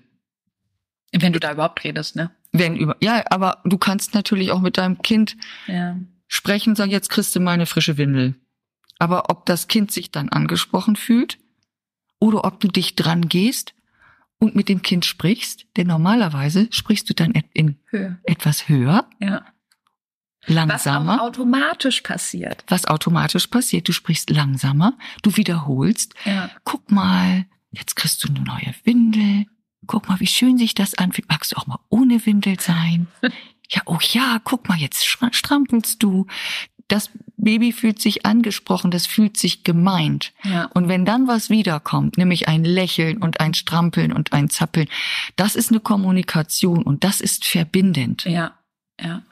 [1.11, 2.31] Wenn du da überhaupt redest, ne?
[2.53, 5.35] Wenn über, ja, aber du kannst natürlich auch mit deinem Kind
[5.67, 5.97] Ja.
[6.27, 8.35] sprechen, sagen, jetzt kriegst du mal eine frische Windel.
[8.99, 11.39] Aber ob das Kind sich dann angesprochen fühlt
[12.19, 13.73] oder ob du dich dran gehst
[14.39, 18.19] und mit dem Kind sprichst, denn normalerweise sprichst du dann in Höhe.
[18.23, 19.45] etwas höher, Ja.
[20.45, 22.65] Was langsamer, auch automatisch passiert.
[22.67, 23.87] was automatisch passiert.
[23.87, 26.13] Du sprichst langsamer, du wiederholst.
[26.25, 26.49] Ja.
[26.65, 29.45] Guck mal, jetzt kriegst du eine neue Windel.
[29.87, 31.29] Guck mal, wie schön sich das anfühlt.
[31.29, 33.07] Magst du auch mal ohne Windel sein?
[33.69, 36.27] Ja, oh ja, guck mal, jetzt strampelst du.
[36.87, 40.33] Das Baby fühlt sich angesprochen, das fühlt sich gemeint.
[40.43, 40.65] Ja.
[40.73, 44.87] Und wenn dann was wiederkommt, nämlich ein Lächeln und ein Strampeln und ein Zappeln,
[45.37, 48.25] das ist eine Kommunikation und das ist verbindend.
[48.25, 48.59] Ja.
[49.01, 49.23] Ja.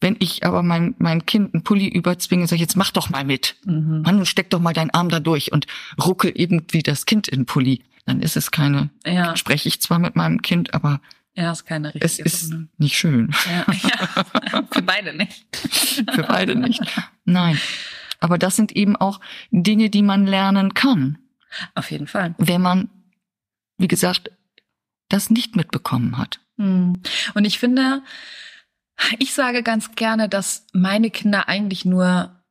[0.00, 3.24] Wenn ich aber mein, mein Kind einen Pulli überzwinge, sage ich, jetzt mach doch mal
[3.24, 3.56] mit.
[3.64, 4.02] Mhm.
[4.02, 5.66] Mann, und steck doch mal deinen Arm da durch und
[6.00, 7.82] ruckel irgendwie das Kind in den Pulli.
[8.06, 9.36] Dann ist es keine, Ja.
[9.36, 11.00] spreche ich zwar mit meinem Kind, aber
[11.34, 12.68] Ja, ist keine richtige es ist Bindung.
[12.78, 13.34] nicht schön.
[13.50, 13.66] Ja.
[13.72, 14.64] ja.
[14.72, 15.44] Für beide nicht.
[16.12, 16.80] Für beide nicht.
[17.24, 17.60] Nein.
[18.20, 21.18] Aber das sind eben auch Dinge, die man lernen kann,
[21.74, 22.34] Auf jeden Fall.
[22.38, 22.88] wenn man,
[23.76, 24.30] wie gesagt,
[25.10, 26.40] das nicht mitbekommen hat.
[26.58, 26.94] Hm.
[27.34, 28.02] Und ich finde,
[29.18, 32.42] ich sage ganz gerne, dass meine Kinder eigentlich nur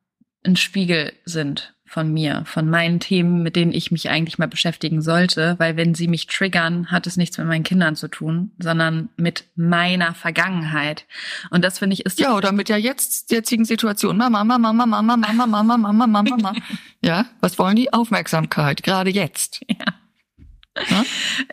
[0.44, 5.00] ein Spiegel sind von mir, von meinen Themen, mit denen ich mich eigentlich mal beschäftigen
[5.02, 9.08] sollte, weil wenn sie mich triggern, hat es nichts mit meinen Kindern zu tun, sondern
[9.16, 11.06] mit meiner Vergangenheit.
[11.50, 14.16] Und das finde ich ist Ja, oder mit der jetzt jetzigen Situation.
[14.16, 16.52] Mama, Mama, Mama, Mama, Mama, Mama, Mama, Mama, Mama.
[17.02, 17.92] Ja, was wollen die?
[17.92, 19.60] Aufmerksamkeit, gerade jetzt.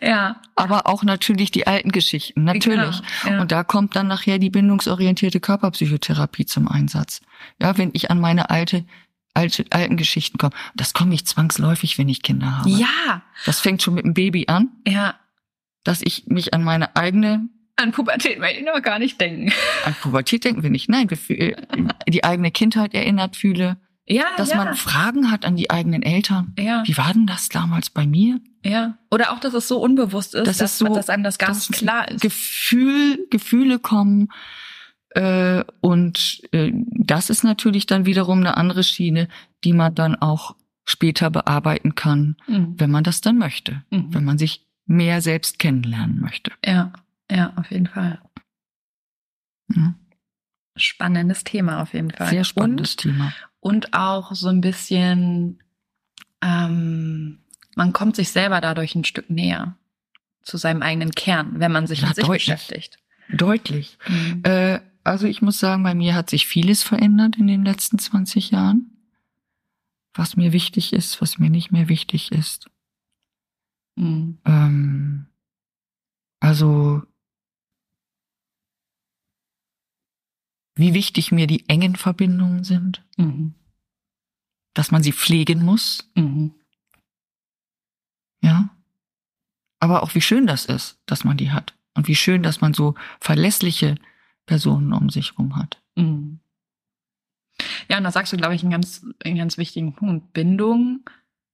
[0.02, 3.02] ja, Aber auch natürlich die alten Geschichten, natürlich.
[3.22, 3.40] Genau, ja.
[3.40, 7.20] Und da kommt dann nachher die bindungsorientierte Körperpsychotherapie zum Einsatz.
[7.60, 8.84] Ja, wenn ich an meine alte,
[9.34, 10.54] alte, alten Geschichten komme.
[10.74, 12.70] Das komme ich zwangsläufig, wenn ich Kinder habe.
[12.70, 15.14] ja, Das fängt schon mit dem Baby an, ja,
[15.84, 19.52] dass ich mich an meine eigene An Pubertät möchte ich noch gar nicht denken.
[19.84, 20.88] An Pubertät denken wir nicht.
[20.88, 21.56] Nein, wir fühl-
[22.08, 23.76] die eigene Kindheit erinnert viele,
[24.06, 26.54] Ja, dass ja, man Fragen hat an die eigenen Eltern.
[26.58, 28.40] ja, Wie war denn das damals bei mir?
[28.62, 28.96] ja.
[29.10, 31.52] Oder auch, dass es so unbewusst ist, Das dass, ist so- dass einem das gar
[31.52, 32.20] nicht klar ist.
[32.20, 34.28] Gefühl, Gefühle kommen.
[35.14, 39.28] Äh, und äh, das ist natürlich dann wiederum eine andere Schiene,
[39.62, 42.74] die man dann auch später bearbeiten kann, Mhm.
[42.78, 43.82] wenn man das dann möchte.
[43.90, 44.12] Mhm.
[44.12, 46.50] Wenn man sich mehr selbst kennenlernen möchte.
[46.64, 46.92] Ja,
[47.30, 48.20] ja, auf jeden Fall.
[49.74, 49.94] Ja.
[50.76, 52.28] Spannendes Thema auf jeden Fall.
[52.28, 53.32] Sehr spannendes Thema.
[53.60, 55.62] Und, und auch so ein bisschen,
[56.42, 57.38] ähm,
[57.76, 59.76] man kommt sich selber dadurch ein Stück näher
[60.42, 62.44] zu seinem eigenen Kern, wenn man sich Ja, mit sich deutlich.
[62.46, 62.98] beschäftigt.
[63.30, 63.96] Deutlich.
[64.06, 64.42] Mhm.
[64.44, 68.50] Äh, also ich muss sagen, bei mir hat sich vieles verändert in den letzten 20
[68.50, 68.90] Jahren.
[70.14, 72.70] Was mir wichtig ist, was mir nicht mehr wichtig ist.
[73.96, 74.38] Mhm.
[74.44, 75.26] Ähm,
[76.40, 77.02] also
[80.76, 83.54] wie wichtig mir die engen Verbindungen sind, Mhm.
[84.74, 86.54] dass man sie pflegen muss, Mhm.
[88.42, 88.70] ja.
[89.80, 91.74] Aber auch wie schön das ist, dass man die hat.
[91.94, 93.96] Und wie schön, dass man so verlässliche
[94.46, 95.80] Personen um sich herum hat.
[95.96, 96.40] Mhm.
[97.88, 100.32] Ja, und da sagst du, glaube ich, einen ganz, einen ganz wichtigen Punkt.
[100.32, 101.00] Bindung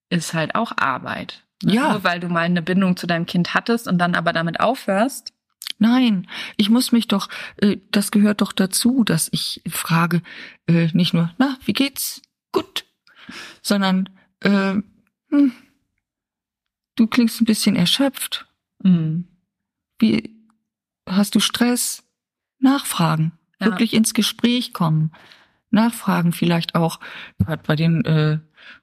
[0.09, 1.45] ist halt auch Arbeit.
[1.63, 1.75] Ne?
[1.75, 1.93] Ja.
[1.93, 5.33] Nur weil du mal eine Bindung zu deinem Kind hattest und dann aber damit aufhörst.
[5.79, 6.27] Nein,
[6.57, 10.23] ich muss mich doch, äh, das gehört doch dazu, dass ich frage,
[10.67, 12.21] äh, nicht nur, na, wie geht's?
[12.53, 12.85] Gut.
[13.63, 14.11] Sondern,
[14.41, 14.75] äh,
[15.31, 15.53] hm,
[16.97, 18.47] du klingst ein bisschen erschöpft.
[18.83, 19.27] Mhm.
[19.99, 20.37] Wie,
[21.09, 22.03] hast du Stress?
[22.61, 23.33] Nachfragen.
[23.61, 23.67] Ja.
[23.67, 25.13] Wirklich ins Gespräch kommen.
[25.71, 26.99] Nachfragen vielleicht auch,
[27.67, 28.39] bei den äh,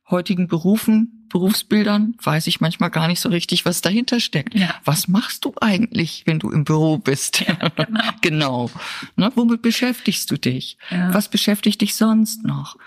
[0.09, 4.55] heutigen Berufen, Berufsbildern, weiß ich manchmal gar nicht so richtig, was dahinter steckt.
[4.55, 4.73] Ja.
[4.85, 7.43] Was machst du eigentlich, wenn du im Büro bist?
[7.45, 8.11] genau.
[8.21, 8.71] genau.
[9.17, 10.77] Ne, womit beschäftigst du dich?
[10.89, 11.13] Ja.
[11.13, 12.77] Was beschäftigt dich sonst noch?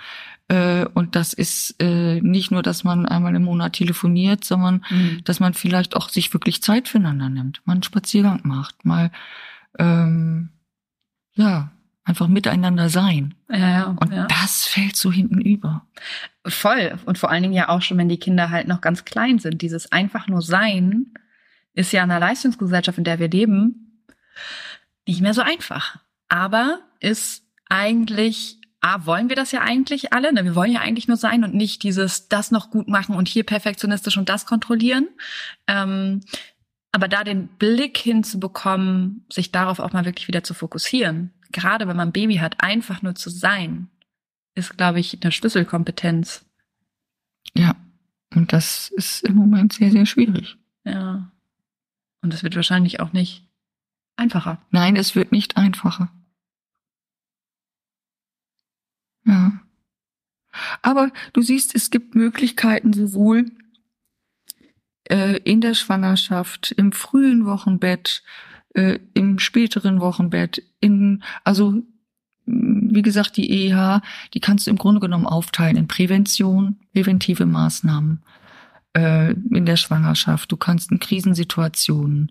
[0.48, 5.20] Äh, und das ist äh, nicht nur, dass man einmal im Monat telefoniert, sondern Mhm.
[5.24, 9.10] dass man vielleicht auch sich wirklich Zeit füreinander nimmt, mal einen Spaziergang macht, mal
[9.78, 10.48] ähm,
[11.34, 11.70] ja
[12.04, 13.34] einfach miteinander sein.
[13.48, 14.26] Ja, ja, Und ja.
[14.26, 15.86] das fällt so hinten über.
[16.44, 16.98] Voll.
[17.06, 19.62] Und vor allen Dingen ja auch schon, wenn die Kinder halt noch ganz klein sind.
[19.62, 21.14] Dieses einfach nur Sein
[21.72, 24.04] ist ja in einer Leistungsgesellschaft, in der wir leben,
[25.06, 25.98] nicht mehr so einfach.
[26.28, 30.32] Aber ist eigentlich, A, wollen wir das ja eigentlich alle?
[30.32, 30.44] Ne?
[30.44, 33.44] Wir wollen ja eigentlich nur sein und nicht dieses, das noch gut machen und hier
[33.44, 35.08] perfektionistisch und das kontrollieren.
[35.66, 36.22] Ähm,
[36.92, 41.96] aber da den Blick hinzubekommen, sich darauf auch mal wirklich wieder zu fokussieren, gerade wenn
[41.96, 43.88] man ein Baby hat, einfach nur zu sein,
[44.54, 46.44] ist, glaube ich, eine Schlüsselkompetenz.
[47.54, 47.76] Ja.
[48.34, 50.56] Und das ist im Moment sehr, sehr schwierig.
[50.84, 51.30] Ja.
[52.22, 53.48] Und es wird wahrscheinlich auch nicht
[54.16, 54.60] einfacher.
[54.70, 56.12] Nein, es wird nicht einfacher.
[59.24, 59.60] Ja.
[60.82, 63.46] Aber du siehst, es gibt Möglichkeiten sowohl
[65.10, 68.22] äh, in der Schwangerschaft, im frühen Wochenbett,
[68.74, 71.72] äh, im späteren Wochenbett, in, also
[72.46, 74.00] mh, wie gesagt, die EH,
[74.34, 78.22] die kannst du im Grunde genommen aufteilen in Prävention, präventive Maßnahmen
[78.96, 80.50] äh, in der Schwangerschaft.
[80.52, 82.30] Du kannst in Krisensituationen,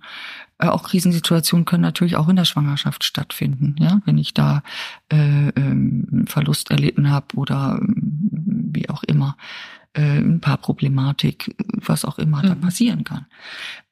[0.57, 4.63] äh, auch Krisensituationen können natürlich auch in der Schwangerschaft stattfinden, ja, wenn ich da
[5.11, 12.05] äh, ähm, Verlust erlitten habe oder ähm, wie auch immer äh, ein paar Problematik, was
[12.05, 12.61] auch immer da Mhm.
[12.61, 13.25] passieren kann.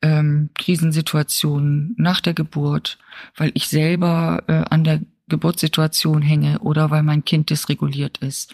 [0.01, 2.97] Ähm, Krisensituationen nach der Geburt,
[3.35, 8.53] weil ich selber äh, an der Geburtssituation hänge oder weil mein Kind dysreguliert ist,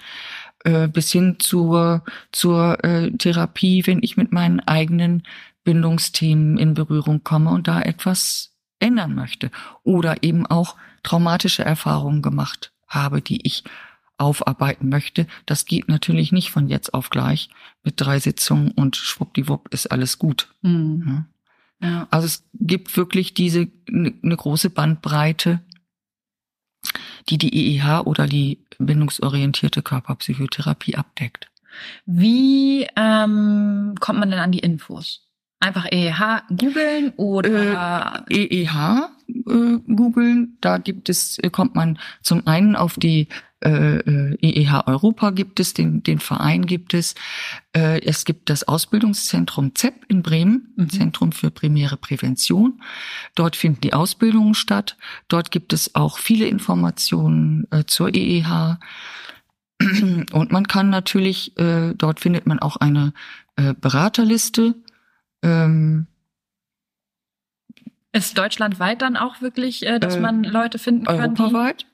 [0.64, 5.24] äh, bis hin zur zur äh, Therapie, wenn ich mit meinen eigenen
[5.64, 9.52] Bindungsthemen in Berührung komme und da etwas ändern möchte
[9.84, 13.64] oder eben auch traumatische Erfahrungen gemacht habe, die ich
[14.24, 15.28] aufarbeiten möchte.
[15.45, 17.49] Das geht natürlich nicht von jetzt auf gleich
[17.84, 20.53] mit drei Sitzungen und schwuppdiwupp ist alles gut.
[20.61, 21.26] Ja.
[21.82, 22.07] Ja.
[22.11, 25.59] Also es gibt wirklich diese eine große Bandbreite,
[27.30, 31.49] die die EEH oder die bindungsorientierte Körperpsychotherapie abdeckt.
[32.05, 35.28] Wie ähm, kommt man denn an die Infos?
[35.59, 42.76] Einfach EH googeln oder EEH äh, googeln, da gibt es äh, kommt man zum einen
[42.76, 43.28] auf die
[43.63, 47.15] äh, äh, EEH Europa gibt es, den, den Verein gibt es.
[47.71, 50.89] Äh, es gibt das Ausbildungszentrum ZEP in Bremen, Mhm.
[50.89, 52.82] Zentrum für primäre Prävention.
[53.36, 54.97] Dort finden die Ausbildungen statt.
[55.30, 58.80] Dort gibt es auch viele Informationen äh, zur EEH.
[60.32, 63.13] Und man kann natürlich, äh, dort findet man auch eine
[63.55, 64.76] äh, Beraterliste.
[65.41, 66.07] Ähm,
[68.14, 71.20] Ist deutschlandweit dann auch wirklich, äh, dass Äh, man Leute finden kann?
[71.20, 71.86] Europaweit.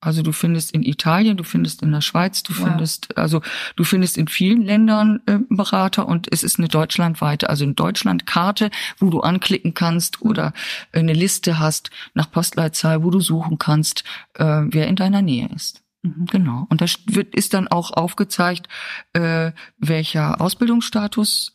[0.00, 2.68] Also du findest in Italien, du findest in der Schweiz, du Wow.
[2.68, 3.40] findest, also
[3.76, 8.70] du findest in vielen Ländern äh, Berater und es ist eine deutschlandweite, also eine Deutschlandkarte,
[8.98, 10.52] wo du anklicken kannst oder
[10.92, 15.82] eine Liste hast nach Postleitzahl, wo du suchen kannst, äh, wer in deiner Nähe ist.
[16.02, 16.26] Mhm.
[16.30, 16.66] Genau.
[16.68, 18.68] Und da wird, ist dann auch aufgezeigt,
[19.14, 21.52] äh, welcher Ausbildungsstatus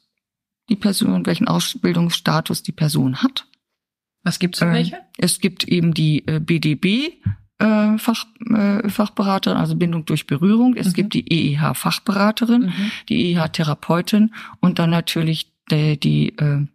[0.67, 3.45] die Person, welchen Ausbildungsstatus die Person hat.
[4.23, 4.97] Was gibt's für Ähm, welche?
[5.17, 7.13] Es gibt eben die äh, BDB.
[7.59, 10.75] Äh, Fach, äh, Fachberaterin, also Bindung durch Berührung.
[10.75, 10.93] Es Mhm.
[10.93, 12.91] gibt die EEH-Fachberaterin, Mhm.
[13.09, 16.65] die EEH-Therapeutin und dann natürlich die, die äh,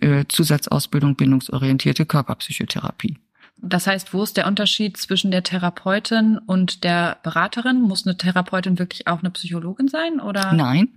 [0.00, 3.18] äh, Zusatzausbildung bindungsorientierte Körperpsychotherapie.
[3.64, 7.80] Das heißt, wo ist der Unterschied zwischen der Therapeutin und der Beraterin?
[7.80, 10.52] Muss eine Therapeutin wirklich auch eine Psychologin sein oder?
[10.52, 10.88] Nein,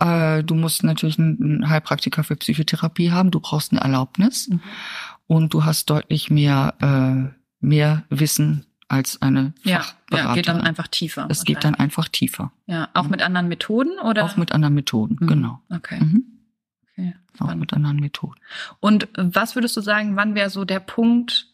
[0.00, 3.30] äh, du musst natürlich einen Heilpraktiker für Psychotherapie haben.
[3.30, 4.60] Du brauchst eine Erlaubnis Mhm.
[5.30, 10.88] Und du hast deutlich mehr äh, mehr Wissen als eine Ja, ja, geht dann einfach
[10.88, 11.28] tiefer.
[11.30, 14.24] Es geht dann einfach tiefer, Ja, auch mit anderen Methoden oder?
[14.24, 15.18] auch mit anderen Methoden.
[15.20, 15.26] Mhm.
[15.28, 15.60] Genau.
[15.70, 16.00] Okay.
[16.00, 16.24] Mhm.
[16.90, 17.14] okay.
[17.38, 18.40] Auch mit anderen Methoden.
[18.80, 21.46] Und was würdest du sagen, wann wäre so der Punkt,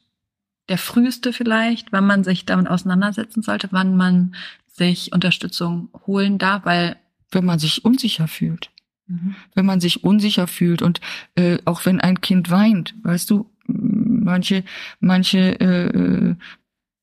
[0.70, 4.34] der früheste vielleicht, wann man sich damit auseinandersetzen sollte, wann man
[4.68, 6.64] sich Unterstützung holen darf?
[6.64, 6.96] Weil
[7.30, 8.70] Wenn man sich unsicher fühlt.
[9.06, 9.34] Mhm.
[9.54, 11.02] Wenn man sich unsicher fühlt und
[11.34, 14.64] äh, auch wenn ein Kind weint, weißt du, manche,
[15.00, 16.34] manche äh, äh,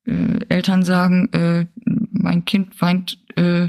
[0.06, 1.66] äh, Eltern sagen, äh,
[2.12, 3.68] mein Kind weint äh,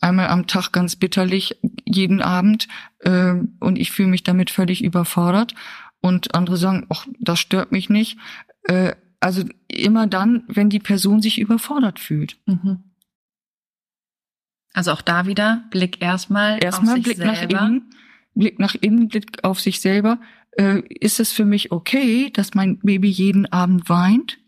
[0.00, 2.68] einmal am Tag ganz bitterlich jeden Abend
[3.00, 5.54] äh, und ich fühle mich damit völlig überfordert.
[6.00, 8.18] Und andere sagen, ach, das stört mich nicht.
[8.64, 12.38] Äh, also immer dann, wenn die Person sich überfordert fühlt.
[12.46, 12.84] Mhm.
[14.72, 17.32] Also auch da wieder Blick erstmal Erstmal Blick selber.
[17.32, 17.90] nach innen,
[18.34, 20.20] Blick nach innen, Blick auf sich selber.
[20.52, 24.38] Äh, ist es für mich okay, dass mein Baby jeden Abend weint?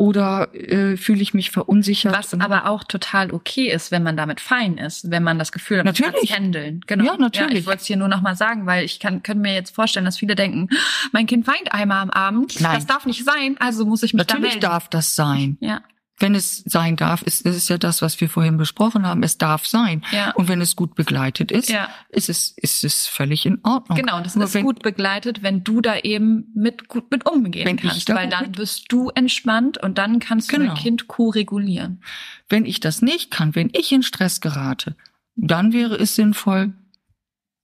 [0.00, 2.14] Oder äh, fühle ich mich verunsichert?
[2.16, 5.78] Was aber auch total okay ist, wenn man damit fein ist, wenn man das Gefühl
[5.78, 6.30] hat, man kann Natürlich.
[6.30, 6.80] es handeln.
[6.86, 7.04] Genau.
[7.04, 7.58] Ja, natürlich.
[7.58, 10.06] ich wollte es hier nur noch mal sagen, weil ich kann, könnte mir jetzt vorstellen,
[10.06, 10.68] dass viele denken,
[11.12, 12.76] mein Kind weint einmal am Abend, Nein.
[12.76, 14.62] das darf nicht sein, also muss ich mich da Natürlich melden.
[14.62, 15.58] darf das sein.
[15.60, 15.82] Ja,
[16.20, 19.22] Wenn es sein darf, ist, das ist ja das, was wir vorhin besprochen haben.
[19.22, 20.04] Es darf sein.
[20.12, 20.32] ja.
[20.32, 21.88] Und wenn es gut begleitet ist, Ja.
[22.10, 23.96] ist es, ist es völlig in Ordnung.
[23.98, 27.28] Genau, und das Nur ist wenn, gut begleitet, wenn du da eben mit gut mit
[27.28, 30.74] umgehen kannst, weil dann mit- bist du entspannt und dann kannst du Genau.
[30.74, 32.02] dein Kind co-regulieren.
[32.48, 34.96] Wenn ich das nicht kann, wenn ich in Stress gerate,
[35.36, 36.74] dann wäre es sinnvoll,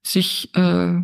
[0.07, 0.95] sich, äh,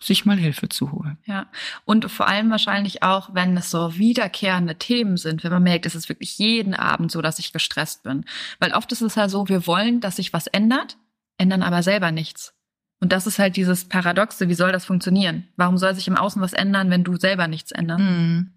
[0.00, 1.18] sich mal Hilfe zu holen.
[1.24, 1.46] Ja,
[1.84, 5.94] und vor allem wahrscheinlich auch, wenn es so wiederkehrende Themen sind, wenn man merkt, es
[5.94, 8.24] ist wirklich jeden Abend so, dass ich gestresst bin.
[8.58, 10.98] Weil oft ist es ja so, wir wollen, dass sich was ändert,
[11.38, 12.54] ändern aber selber nichts.
[13.00, 15.48] Und das ist halt dieses Paradoxe, wie soll das funktionieren?
[15.56, 18.02] Warum soll sich im Außen was ändern, wenn du selber nichts änderst?
[18.02, 18.52] Mhm.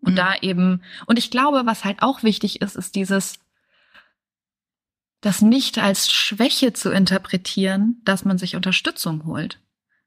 [0.00, 0.16] Und Mhm.
[0.16, 3.38] da eben, und ich glaube, was halt auch wichtig ist, ist dieses,
[5.20, 9.60] das nicht als Schwäche zu interpretieren, dass man sich Unterstützung holt.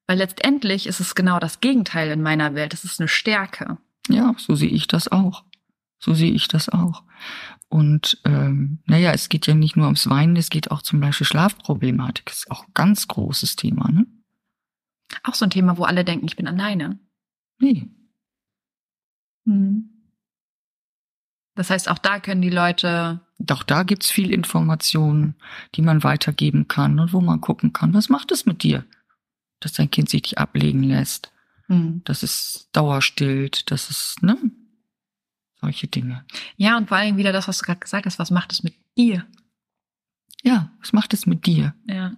[0.08, 2.74] Weil letztendlich ist es genau das Gegenteil in meiner Welt.
[2.74, 3.78] Es ist eine Stärke.
[4.10, 5.46] Ja, so sehe ich das auch.
[6.00, 7.04] So sehe ich das auch.
[7.70, 11.26] Und ähm, naja, es geht ja nicht nur ums Weinen, es geht auch zum Beispiel
[11.26, 12.26] Schlafproblematik.
[12.26, 14.06] Das ist auch ein ganz großes Thema, ne?
[15.24, 17.00] Auch so ein Thema, wo alle denken, ich bin alleine.
[17.60, 17.90] Nee.
[19.46, 19.90] Mhm.
[21.56, 25.36] Das heißt, auch da können die Leute, Doch da gibt's viel Informationen,
[25.76, 28.86] die man weitergeben kann und wo man gucken kann, was macht es mit dir,
[29.64, 31.32] dass dein Kind sich nicht ablegen lässt,
[31.68, 32.02] Mhm.
[32.04, 34.38] dass es dauerstillt, dass es, ne?
[35.62, 36.26] Solche Dinge.
[36.58, 38.76] ja, und vor allem wieder das, was du gerade gesagt hast, was macht es mit
[38.98, 39.26] dir?
[40.44, 41.74] Ja, was macht es mit dir?
[41.88, 42.18] Ja.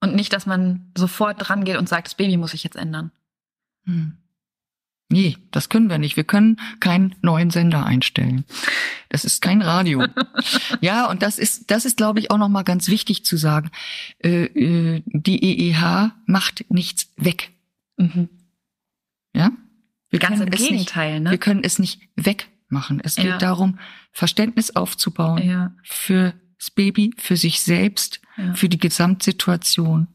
[0.00, 3.12] Und nicht, dass man sofort dran geht und sagt, das Baby muss sich jetzt ändern.
[3.84, 4.18] Hm.
[5.10, 6.16] Nee, das können wir nicht.
[6.16, 8.44] Wir können keinen neuen Sender einstellen.
[9.10, 10.06] Das ist kein Radio.
[10.80, 13.70] ja, und das ist, das ist, glaube ich, auch nochmal ganz wichtig zu sagen.
[14.22, 17.50] Äh, äh, die EEH macht nichts weg.
[17.96, 18.28] Mhm.
[19.34, 19.52] Ja?
[20.10, 21.38] Wir Ganz im können es nicht, Gegenteil, wir ne?
[21.38, 23.00] können es nicht wegmachen.
[23.04, 23.38] Es geht Ja.
[23.38, 23.78] darum,
[24.12, 28.54] Verständnis aufzubauen Ja, für das Baby, für sich selbst, ja.
[28.54, 30.08] für die Gesamtsituation.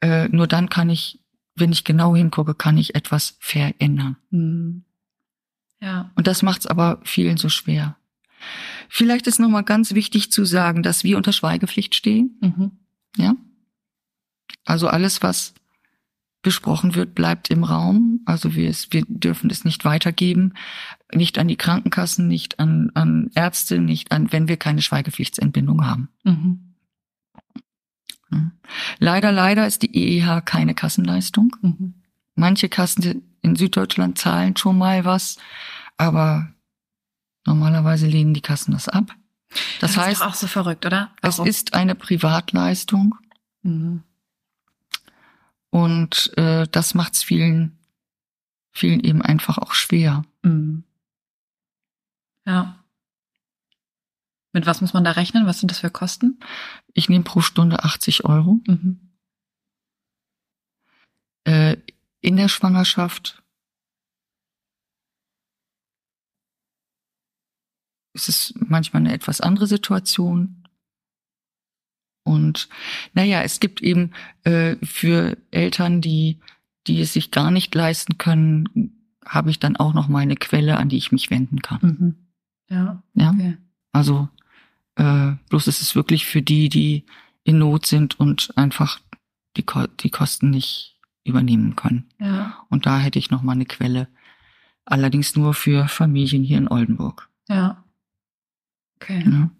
[0.00, 1.20] Äh, nur dann kann ich,
[1.54, 4.16] wenn ich genau hingucke, kann ich etwas verändern.
[4.30, 4.84] Mhm.
[5.80, 6.10] Ja.
[6.14, 7.96] Und das macht es aber vielen so schwer.
[8.88, 12.38] Vielleicht ist nochmal ganz wichtig zu sagen, dass wir unter Schweigepflicht stehen.
[12.40, 12.70] Mhm.
[13.16, 13.34] Ja.
[14.64, 15.54] Also alles, was
[16.42, 18.20] besprochen wird, bleibt im Raum.
[18.26, 20.54] Also wir, es, wir dürfen es nicht weitergeben,
[21.12, 26.10] nicht an die Krankenkassen, nicht an, an Ärzte, nicht an, wenn wir keine Schweigepflichtsentbindung haben.
[26.22, 26.63] Mhm.
[28.98, 31.54] Leider, leider ist die EEH keine Kassenleistung.
[31.62, 31.94] Mhm.
[32.34, 35.36] Manche Kassen in Süddeutschland zahlen schon mal was,
[35.96, 36.52] aber
[37.46, 39.14] normalerweise lehnen die Kassen das ab.
[39.80, 41.12] Das, Das, heißt, ist doch auch so verrückt, oder?
[41.22, 41.48] es Warum?
[41.48, 43.14] ist eine Privatleistung
[43.62, 44.02] Mhm.
[45.70, 47.78] und äh, das macht es vielen,
[48.72, 50.24] vielen eben einfach auch schwer.
[50.42, 50.84] Mhm.
[52.46, 52.83] Ja.
[54.54, 55.46] Mit was muss man da rechnen?
[55.46, 56.38] Was sind das für Kosten?
[56.94, 58.60] Ich nehme pro Stunde 80 Euro.
[58.66, 59.00] Mhm.
[61.42, 61.76] Äh,
[62.20, 63.42] in der Schwangerschaft
[68.14, 70.62] ist es manchmal eine etwas andere Situation.
[72.22, 72.68] Und
[73.12, 74.12] naja, es gibt eben
[74.44, 76.38] äh, für Eltern, die,
[76.86, 78.94] die es sich gar nicht leisten können,
[79.26, 81.80] habe ich dann auch noch mal eine Quelle, an die ich mich wenden kann.
[81.82, 82.14] Mhm.
[82.68, 83.02] Ja.
[83.14, 83.58] Ja, Okay.
[83.92, 84.28] also
[84.96, 87.04] äh, bloß es ist wirklich für die, die
[87.44, 89.00] in Not sind und einfach
[89.56, 92.08] die, Ko die Kosten nicht übernehmen können.
[92.18, 92.64] Ja.
[92.68, 94.08] Und da hätte ich noch mal eine Quelle.
[94.84, 97.28] Allerdings nur für Familien hier in Oldenburg.
[97.48, 97.84] Ja.
[98.96, 99.24] Okay.
[99.24, 99.50] Ja.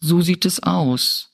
[0.00, 1.32] So sieht es aus.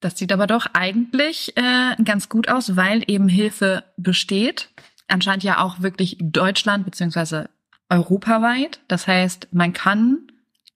[0.00, 4.70] Das sieht aber doch eigentlich äh, ganz gut aus, weil eben Hilfe besteht.
[5.06, 7.50] Anscheinend ja auch wirklich Deutschland beziehungsweise
[7.92, 8.80] europaweit.
[8.88, 10.18] Das heißt, man kann,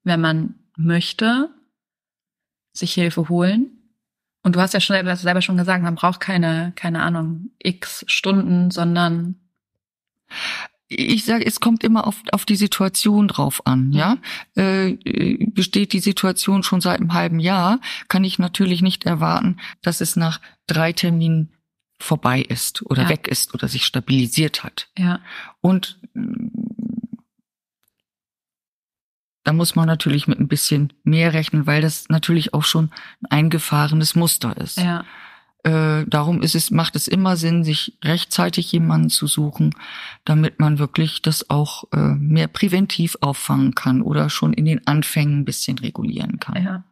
[0.03, 1.49] wenn man möchte,
[2.73, 3.71] sich Hilfe holen.
[4.43, 8.05] Und du hast ja schon hast selber schon gesagt, man braucht keine, keine Ahnung, x
[8.07, 9.35] Stunden, sondern
[10.87, 14.17] Ich sage, es kommt immer auf, auf die Situation drauf an, ja.
[14.55, 19.57] Äh, äh, besteht die Situation schon seit einem halben Jahr, kann ich natürlich nicht erwarten,
[19.81, 21.51] dass es nach drei Terminen
[21.99, 23.09] vorbei ist oder Ja.
[23.09, 24.87] weg ist oder sich stabilisiert hat.
[24.97, 25.19] ja,
[25.59, 25.99] Und
[29.47, 32.91] da muss man natürlich mit ein bisschen mehr rechnen, weil das natürlich auch schon
[33.21, 34.77] ein eingefahrenes Muster ist.
[34.77, 35.05] ja,
[35.63, 39.73] Äh, darum ist es, macht es immer Sinn, sich rechtzeitig jemanden zu suchen,
[40.25, 45.39] damit man wirklich das auch äh, mehr präventiv auffangen kann oder schon in den Anfängen
[45.39, 46.61] ein bisschen regulieren kann.
[46.61, 46.83] ja.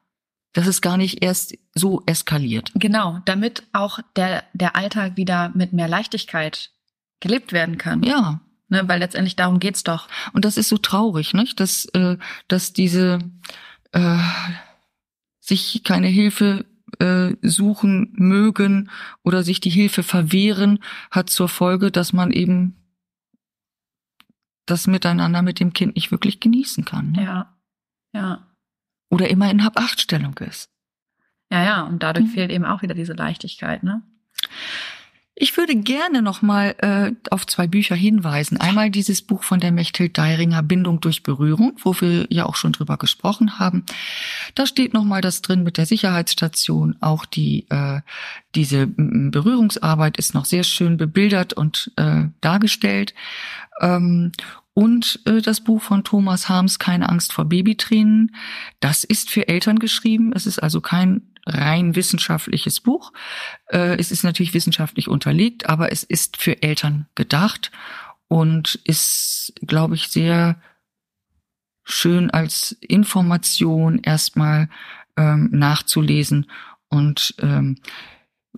[0.54, 2.72] Dass es gar nicht erst so eskaliert.
[2.76, 6.72] Genau, damit auch der, der Alltag wieder mit mehr Leichtigkeit
[7.20, 8.02] gelebt werden kann.
[8.04, 10.08] Ja, Ne, weil letztendlich darum geht's doch.
[10.34, 11.60] Und das ist so traurig, nicht?
[11.60, 13.20] Dass, äh, dass diese
[13.92, 14.18] äh,
[15.40, 16.66] sich keine Hilfe
[17.00, 18.90] äh, suchen mögen
[19.24, 20.80] oder sich die Hilfe verwehren,
[21.12, 22.76] hat zur Folge, dass man eben
[24.66, 27.12] das Miteinander mit dem Kind nicht wirklich genießen kann.
[27.12, 27.24] Ne?
[27.24, 27.56] Ja.
[28.14, 28.48] Ja.
[29.12, 30.72] Oder immer in Hab-Acht-Stellung ist.
[31.52, 31.82] Ja, ja.
[31.84, 32.32] Und dadurch Mhm.
[32.32, 34.02] fehlt eben auch wieder diese Leichtigkeit, ne?
[35.38, 38.56] Ich würde gerne noch mal äh, auf zwei Bücher hinweisen.
[38.56, 42.72] Einmal dieses Buch von der Mechthild Deiringer Bindung durch Berührung, wo wir ja auch schon
[42.72, 43.86] drüber gesprochen haben.
[44.56, 46.96] Da steht noch mal das drin mit der Sicherheitsstation.
[47.02, 48.00] Auch die äh,
[48.56, 53.14] diese m, Berührungsarbeit ist noch sehr schön bebildert und äh, dargestellt.
[53.82, 54.32] Ähm,
[54.74, 58.34] und äh, das Buch von Thomas Harms Keine Angst vor Babytränen.
[58.80, 60.32] Das ist für Eltern geschrieben.
[60.34, 63.14] Es ist also kein rein wissenschaftliches Buch.
[63.68, 67.72] Äh, es ist natürlich wissenschaftlich unterlegt, aber es ist für Eltern gedacht
[68.28, 70.60] und ist, glaube ich, sehr
[71.84, 74.70] schön als Information erstmal
[75.18, 76.48] ähm, nachzulesen.
[76.90, 77.78] Und ähm,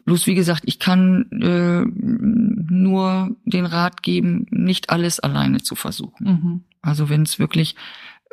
[0.05, 6.25] bloß wie gesagt, ich kann äh, nur den Rat geben, nicht alles alleine zu versuchen.
[6.25, 6.63] Mhm.
[6.81, 7.75] Also wenn es wirklich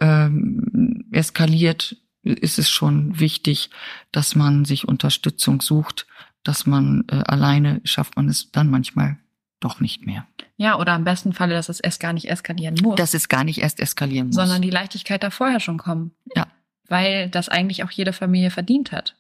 [0.01, 3.71] ähm, eskaliert, ist es schon wichtig,
[4.13, 6.07] dass man sich Unterstützung sucht,
[6.43, 9.19] dass man äh, alleine schafft man es dann manchmal
[9.61, 10.27] doch nicht mehr.
[10.57, 13.45] Ja, oder im besten Falle, dass es erst gar nicht eskalieren muss, Dass es gar
[13.45, 14.37] nicht erst eskalieren muss.
[14.37, 16.13] sondern die Leichtigkeit da vorher schon kommen.
[16.37, 16.47] Ja.
[16.89, 19.17] Weil das eigentlich auch jede Familie verdient hat.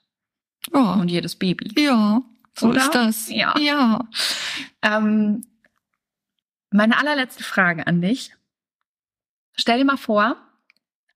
[0.72, 1.72] ja, Und jedes Baby.
[1.82, 2.20] ja,
[2.56, 2.80] so Oder?
[2.82, 3.28] ist das.
[3.30, 3.54] Ja.
[3.58, 4.06] ja.
[4.82, 5.46] Ähm,
[6.70, 8.32] meine allerletzte Frage an dich.
[9.56, 10.36] Stell dir mal vor,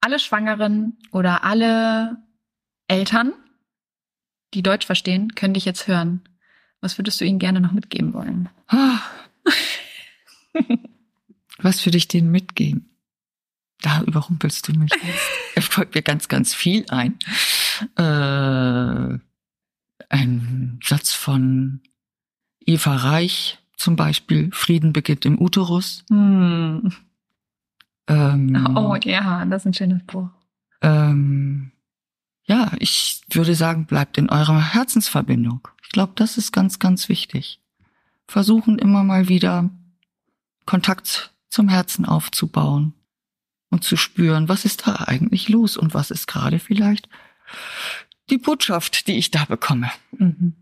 [0.00, 2.16] alle Schwangeren oder alle
[2.88, 3.32] Eltern,
[4.54, 6.22] die Deutsch verstehen, können dich jetzt hören.
[6.80, 8.48] Was würdest du ihnen gerne noch mitgeben wollen?
[11.58, 12.88] Was würde ich denen mitgeben?
[13.80, 14.90] Da überrumpelst du mich.
[15.54, 17.18] Es folgt mir ganz, ganz viel ein.
[17.96, 19.18] Äh,
[20.08, 21.80] ein Satz von
[22.64, 26.04] Eva Reich zum Beispiel, Frieden beginnt im Uterus.
[26.08, 26.92] Hm.
[28.08, 30.28] Ähm, Oh ja, das ist ein schönes Buch.
[30.82, 31.72] ähm,
[32.44, 35.68] ja, ich würde sagen, bleibt in eurer Herzensverbindung.
[35.82, 37.60] Ich glaube, das ist ganz, ganz wichtig.
[38.26, 39.68] Versuchen immer mal wieder
[40.64, 42.94] Kontakt zum Herzen aufzubauen
[43.70, 47.08] und zu spüren, was ist da eigentlich los und was ist gerade vielleicht
[48.30, 49.90] die Botschaft, die ich da bekomme.
[50.12, 50.54] Mhm.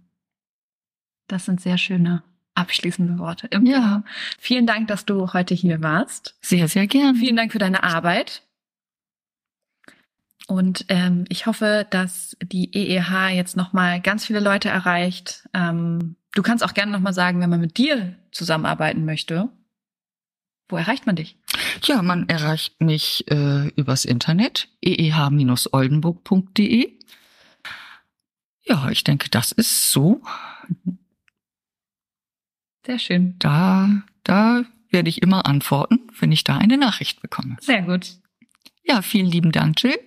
[1.28, 2.22] Das sind sehr schöne
[2.56, 3.48] abschließende Worte.
[3.48, 4.02] Im Ja.
[4.38, 6.36] Vielen Dank, dass du heute hier warst.
[6.40, 7.16] Sehr, sehr gern.
[7.16, 8.42] Vielen Dank für deine Arbeit.
[10.46, 15.48] Und ähm, ich hoffe, dass die EEH jetzt nochmal ganz viele Leute erreicht.
[15.54, 19.50] Ähm, du kannst auch gerne nochmal sagen, wenn man mit dir zusammenarbeiten möchte.
[20.68, 21.36] Wo erreicht man dich?
[21.84, 26.92] Ja, man erreicht mich äh, übers Internet, eeh-oldenburg.de.
[28.62, 30.22] Ja, ich denke, das ist so.
[32.86, 33.34] Sehr schön.
[33.40, 33.90] Da,
[34.22, 37.56] da werde ich immer antworten, wenn ich da eine Nachricht bekomme.
[37.60, 38.12] Sehr gut.
[38.84, 39.98] Ja, vielen lieben Dank, Jill,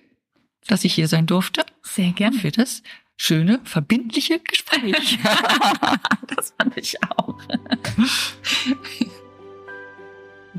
[0.66, 2.38] dass ich hier sein durfte Sehr gerne.
[2.38, 2.82] für das
[3.18, 5.18] schöne, verbindliche Gespräch.
[6.34, 7.38] Das fand ich auch.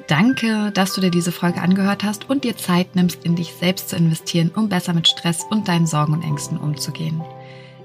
[0.07, 3.89] Danke, dass du dir diese Folge angehört hast und dir Zeit nimmst, in dich selbst
[3.89, 7.23] zu investieren, um besser mit Stress und deinen Sorgen und Ängsten umzugehen.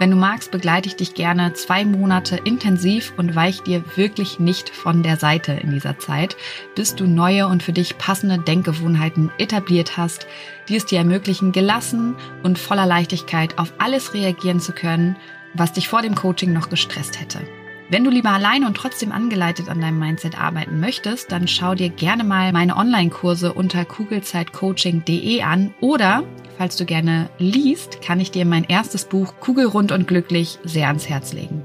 [0.00, 4.70] Wenn du magst, begleite ich dich gerne zwei Monate intensiv und weich dir wirklich nicht
[4.70, 6.38] von der Seite in dieser Zeit,
[6.74, 10.26] bis du neue und für dich passende Denkgewohnheiten etabliert hast,
[10.70, 15.16] die es dir ermöglichen, gelassen und voller Leichtigkeit auf alles reagieren zu können,
[15.52, 17.40] was dich vor dem Coaching noch gestresst hätte.
[17.90, 21.90] Wenn du lieber alleine und trotzdem angeleitet an deinem Mindset arbeiten möchtest, dann schau dir
[21.90, 26.24] gerne mal meine Online-Kurse unter kugelzeitcoaching.de an oder
[26.60, 31.08] falls du gerne liest, kann ich dir mein erstes Buch Kugelrund und glücklich sehr ans
[31.08, 31.64] Herz legen.